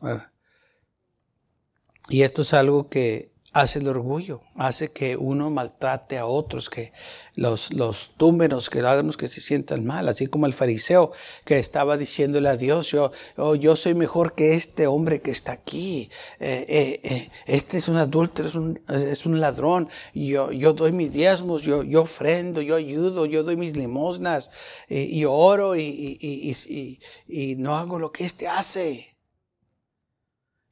Y 2.09 2.21
esto 2.21 2.43
es 2.43 2.53
algo 2.53 2.89
que 2.89 3.32
hace 3.53 3.79
el 3.79 3.87
orgullo, 3.87 4.41
hace 4.55 4.91
que 4.91 5.15
uno 5.15 5.51
maltrate 5.51 6.17
a 6.17 6.25
otros, 6.25 6.71
que 6.71 6.91
los, 7.35 7.71
los 7.71 8.15
túmeros, 8.17 8.69
que 8.69 8.79
hagan 8.79 9.11
que 9.13 9.27
se 9.27 9.41
sientan 9.41 9.85
mal, 9.85 10.09
así 10.09 10.25
como 10.25 10.47
el 10.47 10.53
fariseo 10.53 11.11
que 11.45 11.59
estaba 11.59 11.95
diciéndole 11.95 12.49
a 12.49 12.57
Dios, 12.57 12.89
yo, 12.89 13.11
oh, 13.37 13.53
yo 13.53 13.75
soy 13.75 13.93
mejor 13.93 14.33
que 14.33 14.55
este 14.55 14.87
hombre 14.87 15.21
que 15.21 15.29
está 15.29 15.51
aquí, 15.51 16.09
eh, 16.39 16.65
eh, 16.67 16.99
eh, 17.03 17.29
este 17.45 17.77
es 17.77 17.87
un 17.87 17.97
adúltero, 17.97 18.47
es 18.47 18.55
un, 18.55 18.81
es 18.89 19.25
un 19.27 19.39
ladrón, 19.39 19.87
yo, 20.15 20.51
yo 20.51 20.73
doy 20.73 20.91
mis 20.91 21.13
diezmos, 21.13 21.61
yo, 21.61 21.83
yo 21.83 22.01
ofrendo, 22.01 22.59
yo 22.59 22.75
ayudo, 22.75 23.27
yo 23.27 23.43
doy 23.43 23.55
mis 23.55 23.77
limosnas, 23.77 24.49
y 24.89 25.25
oro 25.25 25.75
y, 25.75 26.17
y, 26.19 26.51
y, 26.51 26.99
y 27.27 27.55
no 27.55 27.75
hago 27.75 27.99
lo 27.99 28.11
que 28.11 28.25
este 28.25 28.47
hace. 28.47 29.12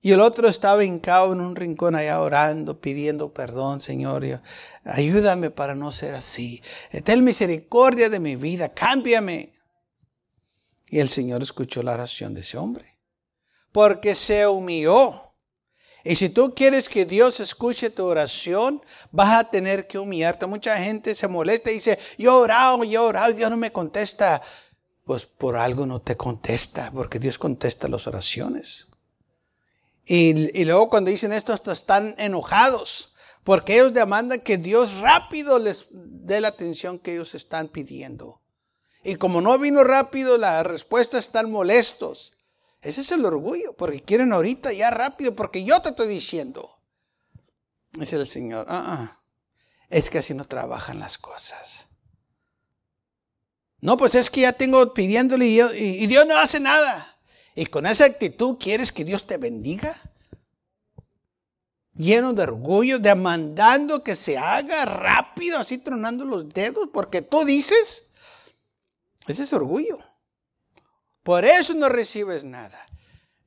Y 0.04 0.14
el 0.14 0.20
otro 0.20 0.48
estaba 0.50 0.84
hincado 0.84 1.32
en 1.32 1.42
un 1.42 1.56
rincón 1.56 1.96
allá 1.96 2.20
orando, 2.20 2.82
pidiendo 2.82 3.34
perdón, 3.34 3.82
Señor. 3.82 4.42
Ayúdame 4.84 5.52
para 5.52 5.76
no 5.76 5.92
ser 5.92 6.16
así. 6.16 6.64
Ten 7.04 7.24
misericordia 7.24 8.10
de 8.10 8.20
mi 8.20 8.36
vida, 8.36 8.70
cámbiame. 8.70 9.54
Y 10.88 11.00
el 11.00 11.10
Señor 11.10 11.44
escuchó 11.44 11.84
la 11.84 11.94
oración 11.94 12.34
de 12.34 12.42
ese 12.42 12.58
hombre. 12.58 12.98
Porque 13.72 14.16
se 14.16 14.48
humilló. 14.48 15.32
Y 16.04 16.16
si 16.16 16.30
tú 16.30 16.56
quieres 16.56 16.90
que 16.90 17.06
Dios 17.06 17.40
escuche 17.40 17.92
tu 17.92 18.06
oración, 18.06 18.82
vas 19.12 19.38
a 19.38 19.50
tener 19.52 19.86
que 19.86 20.00
humillarte. 20.00 20.48
Mucha 20.48 20.78
gente 20.78 21.14
se 21.14 21.28
molesta 21.28 21.70
y 21.70 21.76
dice, 21.76 22.00
yo 22.18 22.32
he 22.32 22.42
orado, 22.42 22.84
yo 22.84 23.04
he 23.04 23.08
orado, 23.08 23.34
Dios 23.34 23.52
no 23.52 23.58
me 23.58 23.72
contesta. 23.72 24.42
Pues 25.06 25.28
por 25.28 25.58
algo 25.58 25.86
no 25.86 26.02
te 26.02 26.18
contesta, 26.18 26.92
porque 26.92 27.20
Dios 27.20 27.38
contesta 27.38 27.88
las 27.88 28.08
oraciones. 28.08 28.88
Y, 30.06 30.66
luego 30.66 30.90
cuando 30.90 31.12
dicen 31.12 31.32
esto, 31.34 31.54
hasta 31.54 31.72
están 31.72 32.16
enojados, 32.18 33.14
porque 33.44 33.76
ellos 33.76 33.94
demandan 33.94 34.42
que 34.42 34.58
Dios 34.58 34.96
rápido 34.96 35.60
les 35.60 35.86
dé 35.92 36.42
la 36.42 36.50
atención 36.50 37.00
que 37.00 37.14
ellos 37.14 37.36
están 37.36 37.68
pidiendo. 37.68 38.42
Y 39.04 39.16
como 39.16 39.42
no 39.42 39.58
vino 39.58 39.84
rápido, 39.84 40.38
la 40.38 40.64
respuesta 40.64 41.18
están 41.18 41.52
molestos. 41.52 42.34
Ese 42.82 43.02
es 43.02 43.12
el 43.12 43.26
orgullo, 43.26 43.74
porque 43.74 44.04
quieren 44.04 44.34
ahorita 44.34 44.74
ya 44.74 44.90
rápido, 44.90 45.36
porque 45.36 45.64
yo 45.64 45.82
te 45.82 45.90
estoy 45.90 46.08
diciendo. 46.08 46.78
Dice 47.94 48.16
el 48.16 48.28
Señor, 48.28 48.66
ah, 48.70 49.20
es 49.90 50.10
que 50.10 50.20
así 50.20 50.34
no 50.34 50.46
trabajan 50.46 51.00
las 51.00 51.18
cosas. 51.18 51.88
No, 53.82 53.98
pues 53.98 54.14
es 54.16 54.30
que 54.30 54.42
ya 54.42 54.54
tengo 54.54 54.94
pidiéndole 54.94 55.48
y 55.48 56.08
Dios 56.08 56.26
no 56.28 56.38
hace 56.38 56.60
nada. 56.60 57.11
Y 57.56 57.66
con 57.66 57.86
esa 57.86 58.06
actitud 58.06 58.58
quieres 58.58 58.92
que 58.92 59.04
Dios 59.04 59.26
te 59.28 59.38
bendiga. 59.38 60.00
Lleno 61.94 62.34
de 62.34 62.44
orgullo, 62.44 63.00
demandando 63.00 64.04
que 64.04 64.16
se 64.16 64.38
haga 64.38 64.86
rápido, 64.86 65.60
así 65.60 65.78
tronando 65.78 66.24
los 66.24 66.48
dedos, 66.50 66.90
porque 66.94 67.22
tú 67.22 67.44
dices, 67.44 68.14
ese 69.28 69.44
es 69.44 69.54
orgullo. 69.54 70.00
Por 71.24 71.46
eso 71.46 71.74
no 71.74 71.90
recibes 71.90 72.44
nada. 72.44 72.88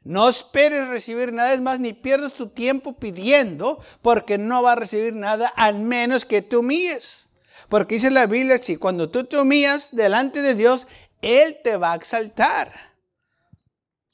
No 0.02 0.28
esperes 0.28 0.88
recibir 0.88 1.32
nada, 1.32 1.54
es 1.54 1.60
más, 1.60 1.80
ni 1.80 1.94
pierdas 1.94 2.34
tu 2.34 2.48
tiempo 2.48 2.92
pidiendo, 2.92 3.82
porque 4.02 4.36
no 4.36 4.62
va 4.62 4.72
a 4.72 4.76
recibir 4.76 5.14
nada, 5.14 5.48
al 5.56 5.80
menos 5.80 6.26
que 6.26 6.42
te 6.42 6.58
humilles. 6.58 7.30
Porque 7.70 7.94
dice 7.94 8.10
la 8.10 8.26
Biblia, 8.26 8.58
si 8.58 8.76
cuando 8.76 9.08
tú 9.08 9.24
te 9.24 9.38
humillas 9.38 9.96
delante 9.96 10.42
de 10.42 10.54
Dios, 10.54 10.86
Él 11.22 11.56
te 11.64 11.78
va 11.78 11.92
a 11.92 11.96
exaltar. 11.96 12.93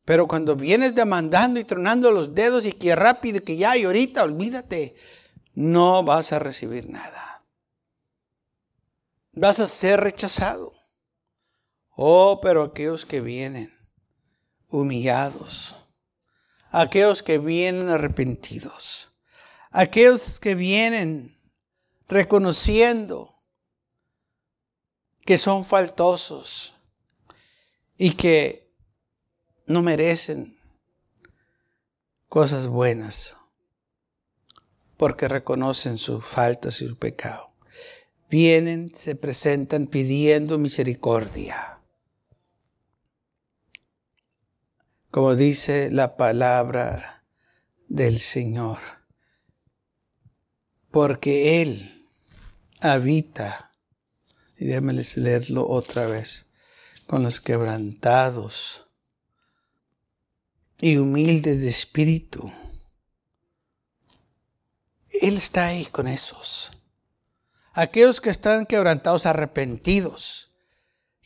Pero 0.05 0.27
cuando 0.27 0.57
vienes 0.57 0.95
demandando 0.95 1.61
y 1.61 1.65
tronando 1.65 2.11
los 2.11 2.35
dedos 2.35 2.65
y 2.65 2.73
que 2.73 2.97
rápido, 2.97 3.43
que 3.45 3.57
ya 3.57 3.77
y 3.77 3.85
ahorita, 3.85 4.25
olvídate, 4.25 4.97
no 5.55 6.03
vas 6.03 6.33
a 6.33 6.39
recibir 6.39 6.89
nada. 6.89 7.45
Vas 9.33 9.61
a 9.61 9.69
ser 9.69 10.01
rechazado. 10.01 10.73
Oh, 11.91 12.41
pero 12.41 12.63
aquellos 12.63 13.05
que 13.05 13.21
vienen 13.21 13.73
humillados, 14.69 15.77
aquellos 16.71 17.23
que 17.23 17.39
vienen 17.39 17.89
arrepentidos, 17.89 19.19
aquellos 19.71 20.41
que 20.41 20.55
vienen 20.55 21.39
reconociendo 22.09 23.41
que 25.25 25.39
son 25.39 25.65
faltosos 25.65 26.75
y 27.97 28.13
que 28.13 28.60
no 29.71 29.83
merecen 29.83 30.59
cosas 32.29 32.67
buenas 32.67 33.37
porque 34.97 35.29
reconocen 35.29 35.97
sus 35.97 36.25
faltas 36.27 36.83
y 36.83 36.89
su 36.89 36.97
pecado. 36.97 37.53
Vienen, 38.29 38.93
se 38.95 39.15
presentan 39.15 39.87
pidiendo 39.87 40.59
misericordia. 40.59 41.79
Como 45.13 45.37
dice 45.37 45.91
la 45.91 46.17
palabra 46.17 47.25
del 47.89 48.19
Señor. 48.19 48.79
Porque 50.91 51.63
Él 51.63 52.09
habita, 52.81 53.73
y 54.59 54.67
déjenme 54.67 54.95
leerlo 55.15 55.69
otra 55.69 56.07
vez, 56.07 56.51
con 57.07 57.23
los 57.23 57.41
quebrantados 57.41 58.89
y 60.81 60.97
humildes 60.97 61.61
de 61.61 61.69
espíritu. 61.69 62.51
Él 65.11 65.37
está 65.37 65.66
ahí 65.66 65.85
con 65.87 66.09
esos. 66.09 66.71
Aquellos 67.73 68.21
que 68.21 68.31
están 68.31 68.66
quebrantados, 68.66 69.27
arrepentidos, 69.27 70.55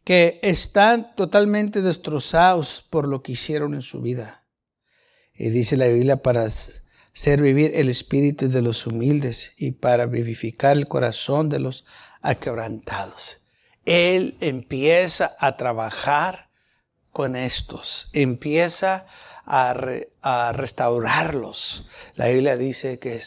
que 0.05 0.39
están 0.43 1.15
totalmente 1.17 1.81
destrozados 1.81 2.85
por 2.91 3.09
lo 3.09 3.23
que 3.23 3.33
hicieron 3.33 3.75
en 3.75 3.83
su 3.83 4.03
vida. 4.03 4.45
Y 5.35 5.49
dice 5.51 5.77
la 5.77 5.89
Biblia 5.89 6.17
para 6.17 6.45
hacer 6.45 7.41
vivir 7.41 7.73
el 7.75 7.89
espíritu 7.89 8.49
de 8.49 8.63
los 8.63 8.87
humildes 8.87 9.55
y 9.57 9.73
para 9.73 10.07
vivificar 10.07 10.77
el 10.77 10.87
corazón 10.87 11.49
de 11.49 11.61
los 11.61 11.87
aquebrantados. 12.21 13.39
Él 13.85 14.37
empieza 14.41 15.35
a 15.39 15.57
trabajar 15.57 16.51
con 17.11 17.37
estos, 17.37 18.09
empieza 18.13 19.07
a, 19.47 20.53
restaurarlos. 20.53 21.87
La 22.15 22.29
Biblia 22.29 22.57
dice 22.57 22.99
que 22.99 23.21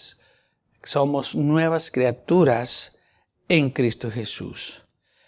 somos 0.84 1.36
nuevas 1.36 1.92
criaturas 1.92 3.00
en 3.48 3.70
Cristo 3.70 4.12
Jesús. 4.12 4.84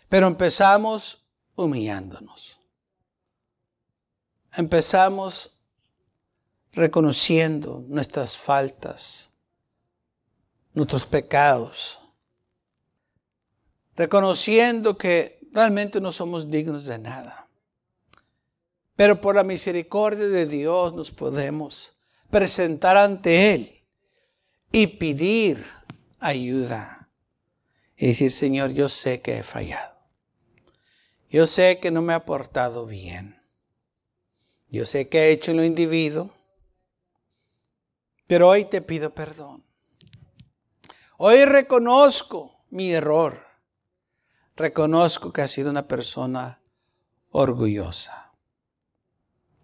Pero 0.07 0.27
empezamos 0.27 1.25
humillándonos. 1.55 2.59
Empezamos 4.53 5.57
reconociendo 6.71 7.83
nuestras 7.87 8.37
faltas, 8.37 9.33
nuestros 10.73 11.05
pecados, 11.05 11.99
reconociendo 13.95 14.97
que 14.97 15.39
realmente 15.51 15.99
no 15.99 16.11
somos 16.11 16.49
dignos 16.49 16.85
de 16.85 16.97
nada. 16.97 17.48
Pero 18.99 19.21
por 19.21 19.35
la 19.35 19.45
misericordia 19.45 20.27
de 20.27 20.45
Dios 20.45 20.93
nos 20.93 21.09
podemos 21.09 21.97
presentar 22.29 22.97
ante 22.97 23.53
Él 23.53 23.87
y 24.73 24.87
pedir 24.87 25.65
ayuda. 26.19 27.09
Y 27.95 28.07
decir, 28.07 28.33
Señor, 28.33 28.71
yo 28.71 28.89
sé 28.89 29.21
que 29.21 29.37
he 29.37 29.43
fallado. 29.43 29.95
Yo 31.29 31.47
sé 31.47 31.79
que 31.79 31.91
no 31.91 32.01
me 32.01 32.13
ha 32.13 32.25
portado 32.25 32.85
bien. 32.85 33.41
Yo 34.67 34.85
sé 34.85 35.07
que 35.07 35.19
he 35.19 35.31
hecho 35.31 35.53
lo 35.53 35.63
individuo. 35.63 36.29
Pero 38.27 38.49
hoy 38.49 38.65
te 38.65 38.81
pido 38.81 39.15
perdón. 39.15 39.63
Hoy 41.17 41.45
reconozco 41.45 42.65
mi 42.69 42.91
error. 42.91 43.45
Reconozco 44.57 45.31
que 45.31 45.43
he 45.43 45.47
sido 45.47 45.69
una 45.69 45.87
persona 45.87 46.61
orgullosa 47.29 48.28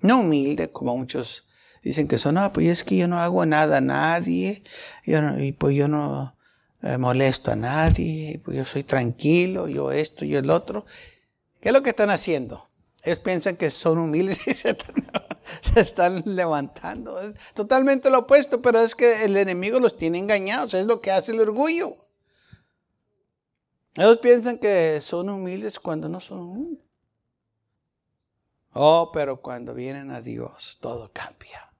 no 0.05 0.21
humilde, 0.21 0.71
como 0.71 0.97
muchos 0.97 1.47
dicen 1.83 2.07
que 2.07 2.17
son, 2.17 2.35
no, 2.35 2.51
pues 2.51 2.67
es 2.67 2.83
que 2.83 2.97
yo 2.97 3.07
no 3.07 3.19
hago 3.19 3.45
nada 3.45 3.77
a 3.77 3.81
nadie, 3.81 4.63
yo 5.05 5.19
y 5.39 5.51
pues 5.51 5.75
yo 5.75 5.87
no 5.87 6.35
eh, 6.81 6.97
molesto 6.97 7.51
a 7.51 7.55
nadie, 7.55 8.41
pues 8.43 8.57
yo 8.57 8.65
soy 8.65 8.83
tranquilo, 8.83 9.67
yo 9.67 9.91
esto, 9.91 10.25
yo 10.25 10.39
el 10.39 10.49
otro. 10.49 10.85
¿Qué 11.59 11.69
es 11.69 11.73
lo 11.73 11.81
que 11.81 11.89
están 11.89 12.09
haciendo? 12.11 12.69
Ellos 13.03 13.19
piensan 13.19 13.55
que 13.55 13.71
son 13.71 13.97
humildes 13.97 14.39
y 14.47 14.53
se 14.53 14.75
están, 15.75 16.23
levantando. 16.25 17.19
Es 17.19 17.35
totalmente 17.53 18.09
lo 18.09 18.19
opuesto, 18.19 18.61
pero 18.61 18.81
es 18.81 18.95
que 18.95 19.25
el 19.25 19.37
enemigo 19.37 19.79
los 19.79 19.97
tiene 19.97 20.17
engañados, 20.17 20.73
es 20.73 20.85
lo 20.85 21.01
que 21.01 21.11
hace 21.11 21.31
el 21.31 21.39
orgullo. 21.39 21.95
Ellos 23.95 24.17
piensan 24.17 24.59
que 24.59 24.99
son 25.01 25.29
humildes 25.29 25.79
cuando 25.79 26.09
no 26.09 26.19
son 26.19 26.39
humildes. 26.39 26.84
Oh, 28.77 29.09
pero 29.13 29.41
cuando 29.41 29.73
vienen 29.73 30.11
a 30.11 30.21
Dios, 30.21 30.79
todo 30.81 31.09
cambia. 31.13 31.71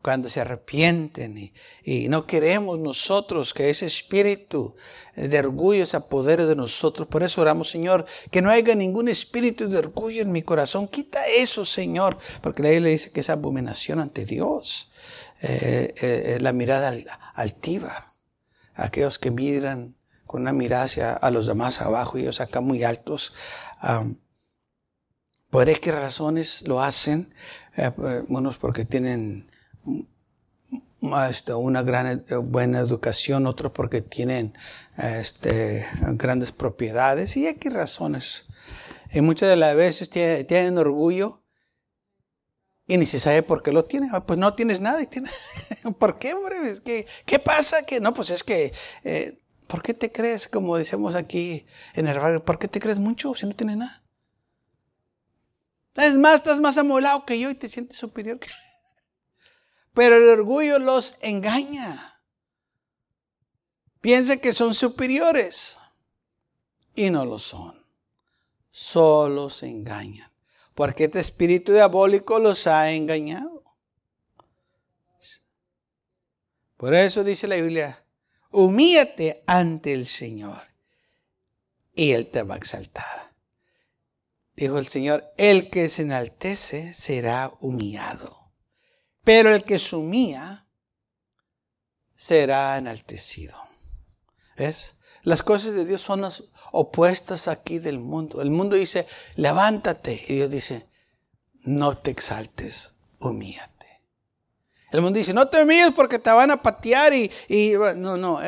Cuando 0.00 0.28
se 0.28 0.40
arrepienten 0.40 1.52
y, 1.82 2.08
no 2.08 2.24
queremos 2.24 2.78
nosotros 2.78 3.52
que 3.52 3.68
ese 3.68 3.86
espíritu 3.86 4.76
de 5.16 5.38
orgullo 5.40 5.84
se 5.86 5.96
apodere 5.96 6.46
de 6.46 6.54
nosotros. 6.54 7.08
Por 7.08 7.24
eso 7.24 7.40
oramos, 7.40 7.68
Señor, 7.68 8.06
que 8.30 8.42
no 8.42 8.48
haya 8.48 8.76
ningún 8.76 9.08
espíritu 9.08 9.68
de 9.68 9.78
orgullo 9.78 10.22
en 10.22 10.30
mi 10.30 10.42
corazón. 10.42 10.86
Quita 10.86 11.26
eso, 11.26 11.66
Señor, 11.66 12.16
porque 12.40 12.62
la 12.62 12.70
Biblia 12.70 12.92
dice 12.92 13.10
que 13.10 13.20
es 13.20 13.28
abominación 13.28 13.98
ante 13.98 14.24
Dios. 14.24 14.92
Eh, 15.42 15.94
eh, 16.00 16.38
la 16.40 16.52
mirada 16.52 16.90
altiva. 17.34 18.14
Aquellos 18.74 19.18
que 19.18 19.32
miran 19.32 19.96
con 20.28 20.42
una 20.42 20.52
mirada 20.52 20.84
hacia 20.84 21.12
a 21.12 21.30
los 21.32 21.48
demás 21.48 21.80
abajo 21.80 22.18
y 22.18 22.22
ellos 22.22 22.40
acá 22.40 22.60
muy 22.60 22.84
altos. 22.84 23.34
¿Por 25.50 25.80
qué 25.80 25.92
razones 25.92 26.66
lo 26.68 26.80
hacen? 26.80 27.34
Eh, 27.76 27.90
unos 28.28 28.56
porque 28.58 28.84
tienen 28.84 29.50
este, 31.28 31.54
una 31.54 31.82
gran 31.82 32.24
eh, 32.28 32.36
buena 32.36 32.78
educación, 32.78 33.46
otros 33.46 33.72
porque 33.72 34.00
tienen 34.00 34.56
este, 34.96 35.86
grandes 36.12 36.52
propiedades 36.52 37.36
y 37.36 37.52
qué 37.54 37.70
razones. 37.70 38.46
Y 39.12 39.22
muchas 39.22 39.48
de 39.48 39.56
las 39.56 39.74
veces 39.74 40.08
tienen, 40.08 40.78
orgullo 40.78 41.42
y 42.86 42.96
ni 42.96 43.06
se 43.06 43.18
sabe 43.18 43.42
por 43.42 43.62
qué 43.62 43.72
lo 43.72 43.84
tienen. 43.84 44.10
Ah, 44.12 44.24
pues 44.24 44.38
no 44.38 44.54
tienes 44.54 44.80
nada. 44.80 45.02
Y 45.02 45.08
¿Por 45.98 46.18
qué, 46.18 46.34
hombre? 46.34 46.56
¿Qué 47.26 47.38
pasa? 47.40 47.82
Que 47.82 47.98
no, 47.98 48.14
pues 48.14 48.30
es 48.30 48.44
que, 48.44 48.72
eh, 49.02 49.38
¿por 49.66 49.82
qué 49.82 49.94
te 49.94 50.12
crees, 50.12 50.46
como 50.46 50.76
decimos 50.76 51.16
aquí 51.16 51.66
en 51.94 52.06
el 52.06 52.18
barrio, 52.18 52.44
¿por 52.44 52.58
qué 52.58 52.68
te 52.68 52.78
crees 52.78 52.98
mucho 52.98 53.34
si 53.34 53.46
no 53.46 53.54
tienes 53.54 53.78
nada? 53.78 53.99
Es 55.94 56.16
más, 56.16 56.36
estás 56.36 56.60
más 56.60 56.78
amolado 56.78 57.26
que 57.26 57.38
yo 57.38 57.50
y 57.50 57.54
te 57.54 57.68
sientes 57.68 57.96
superior 57.96 58.38
que 58.38 58.48
Pero 59.94 60.16
el 60.16 60.28
orgullo 60.28 60.78
los 60.78 61.16
engaña. 61.20 62.22
Piensa 64.00 64.38
que 64.38 64.52
son 64.52 64.74
superiores 64.74 65.78
y 66.94 67.10
no 67.10 67.24
lo 67.24 67.38
son. 67.38 67.84
Solo 68.70 69.50
se 69.50 69.68
engañan. 69.68 70.30
Porque 70.74 71.04
este 71.04 71.20
espíritu 71.20 71.72
diabólico 71.72 72.38
los 72.38 72.66
ha 72.66 72.90
engañado. 72.92 73.64
Por 76.76 76.94
eso 76.94 77.24
dice 77.24 77.46
la 77.46 77.56
Biblia, 77.56 78.02
humíate 78.50 79.42
ante 79.46 79.92
el 79.92 80.06
Señor 80.06 80.62
y 81.94 82.12
Él 82.12 82.30
te 82.30 82.42
va 82.42 82.54
a 82.54 82.58
exaltar 82.58 83.29
dijo 84.64 84.78
el 84.78 84.88
Señor, 84.88 85.32
el 85.36 85.70
que 85.70 85.88
se 85.88 86.02
enaltece 86.02 86.92
será 86.92 87.52
humillado, 87.60 88.52
pero 89.24 89.54
el 89.54 89.64
que 89.64 89.78
se 89.78 89.96
humilla 89.96 90.66
será 92.14 92.76
enaltecido. 92.76 93.56
¿Ves? 94.56 94.98
Las 95.22 95.42
cosas 95.42 95.72
de 95.72 95.84
Dios 95.84 96.00
son 96.00 96.22
las 96.22 96.44
opuestas 96.72 97.48
aquí 97.48 97.78
del 97.78 97.98
mundo. 97.98 98.42
El 98.42 98.50
mundo 98.50 98.76
dice, 98.76 99.06
levántate. 99.36 100.22
Y 100.28 100.34
Dios 100.36 100.50
dice, 100.50 100.86
no 101.64 101.96
te 101.96 102.10
exaltes, 102.10 102.96
humíate. 103.18 104.02
El 104.92 105.02
mundo 105.02 105.18
dice, 105.18 105.32
no 105.34 105.48
te 105.48 105.62
humilles 105.62 105.92
porque 105.94 106.18
te 106.18 106.30
van 106.30 106.50
a 106.50 106.62
patear 106.62 107.14
y, 107.14 107.30
no, 107.96 108.16
no, 108.16 108.40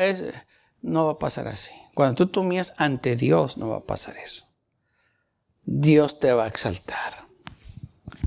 no 0.81 1.05
va 1.05 1.11
a 1.13 1.19
pasar 1.19 1.47
así. 1.47 1.71
Cuando 1.93 2.15
tú 2.15 2.31
te 2.31 2.39
humillas 2.39 2.73
ante 2.77 3.15
Dios, 3.15 3.57
no 3.57 3.69
va 3.69 3.77
a 3.77 3.83
pasar 3.83 4.17
eso. 4.17 4.52
Dios 5.65 6.19
te 6.19 6.33
va 6.33 6.45
a 6.45 6.47
exaltar. 6.47 7.27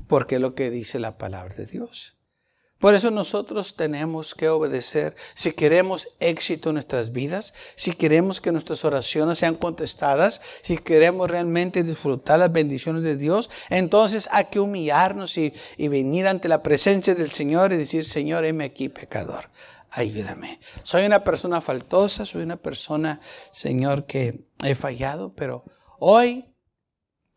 Porque 0.07 0.35
es 0.35 0.41
lo 0.41 0.55
que 0.55 0.69
dice 0.69 0.99
la 0.99 1.17
palabra 1.17 1.55
de 1.55 1.65
Dios. 1.65 2.17
Por 2.79 2.93
eso 2.93 3.09
nosotros 3.09 3.75
tenemos 3.75 4.35
que 4.35 4.49
obedecer. 4.49 5.15
Si 5.33 5.51
queremos 5.51 6.15
éxito 6.19 6.69
en 6.69 6.75
nuestras 6.75 7.11
vidas, 7.11 7.55
si 7.75 7.93
queremos 7.93 8.39
que 8.39 8.51
nuestras 8.51 8.85
oraciones 8.85 9.39
sean 9.39 9.55
contestadas, 9.55 10.41
si 10.61 10.77
queremos 10.77 11.29
realmente 11.29 11.81
disfrutar 11.81 12.37
las 12.37 12.51
bendiciones 12.51 13.01
de 13.01 13.17
Dios, 13.17 13.49
entonces 13.69 14.29
hay 14.31 14.45
que 14.45 14.59
humillarnos 14.59 15.37
y, 15.39 15.53
venir 15.79 16.27
ante 16.27 16.47
la 16.47 16.61
presencia 16.61 17.15
del 17.15 17.31
Señor 17.31 17.73
y 17.73 17.77
decir, 17.77 18.05
Señor, 18.05 18.45
heme 18.45 18.65
aquí 18.65 18.89
pecador, 18.89 19.49
ayúdame. 19.89 20.59
Soy 20.83 21.05
una 21.05 21.23
persona 21.23 21.61
faltosa, 21.61 22.27
soy 22.27 22.43
una 22.43 22.57
persona, 22.57 23.21
Señor, 23.51 24.05
que 24.05 24.45
he 24.63 24.75
fallado, 24.75 25.33
pero 25.33 25.63
hoy 25.97 26.45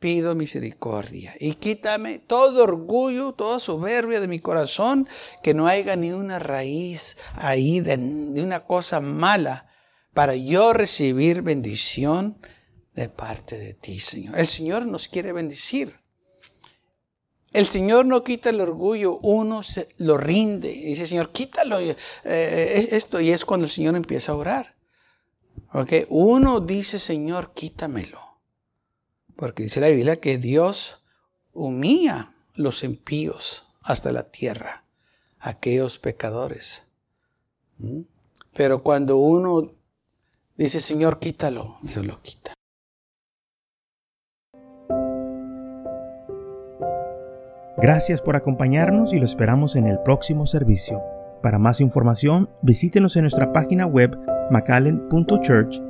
pido 0.00 0.34
misericordia 0.34 1.34
y 1.38 1.54
quítame 1.54 2.18
todo 2.18 2.64
orgullo, 2.64 3.34
toda 3.34 3.60
soberbia 3.60 4.20
de 4.20 4.28
mi 4.28 4.40
corazón, 4.40 5.06
que 5.42 5.54
no 5.54 5.68
haya 5.68 5.94
ni 5.94 6.10
una 6.10 6.38
raíz 6.38 7.18
ahí 7.34 7.80
de, 7.80 7.96
una 7.96 8.64
cosa 8.64 9.00
mala 9.00 9.68
para 10.14 10.34
yo 10.34 10.72
recibir 10.72 11.42
bendición 11.42 12.38
de 12.94 13.10
parte 13.10 13.58
de 13.58 13.74
ti, 13.74 14.00
Señor. 14.00 14.38
El 14.38 14.46
Señor 14.46 14.86
nos 14.86 15.06
quiere 15.06 15.32
bendecir. 15.32 15.94
El 17.52 17.66
Señor 17.66 18.06
no 18.06 18.24
quita 18.24 18.50
el 18.50 18.60
orgullo, 18.60 19.18
uno 19.18 19.62
se 19.62 19.88
lo 19.98 20.16
rinde. 20.16 20.72
Y 20.72 20.84
dice, 20.86 21.06
Señor, 21.06 21.30
quítalo 21.30 21.78
eh, 21.80 21.96
esto. 22.24 23.20
Y 23.20 23.32
es 23.32 23.44
cuando 23.44 23.66
el 23.66 23.72
Señor 23.72 23.96
empieza 23.96 24.32
a 24.32 24.36
orar. 24.36 24.76
Okay? 25.72 26.06
Uno 26.08 26.60
dice, 26.60 26.98
Señor, 26.98 27.52
quítamelo. 27.52 28.29
Porque 29.40 29.62
dice 29.62 29.80
la 29.80 29.88
Biblia 29.88 30.20
que 30.20 30.36
Dios 30.36 31.02
humilla 31.54 32.34
los 32.54 32.84
impíos 32.84 33.74
hasta 33.82 34.12
la 34.12 34.30
tierra, 34.30 34.84
aquellos 35.38 35.98
pecadores. 35.98 36.92
¿Mm? 37.78 38.02
Pero 38.54 38.82
cuando 38.82 39.16
uno 39.16 39.72
dice, 40.56 40.82
Señor, 40.82 41.20
quítalo, 41.20 41.78
Dios 41.80 42.04
lo 42.04 42.20
quita. 42.20 42.52
Gracias 47.78 48.20
por 48.20 48.36
acompañarnos 48.36 49.14
y 49.14 49.18
lo 49.18 49.24
esperamos 49.24 49.74
en 49.74 49.86
el 49.86 50.00
próximo 50.00 50.46
servicio. 50.46 51.00
Para 51.42 51.58
más 51.58 51.80
información, 51.80 52.50
visítenos 52.60 53.16
en 53.16 53.22
nuestra 53.22 53.54
página 53.54 53.86
web 53.86 54.18
macallen.church. 54.50 55.89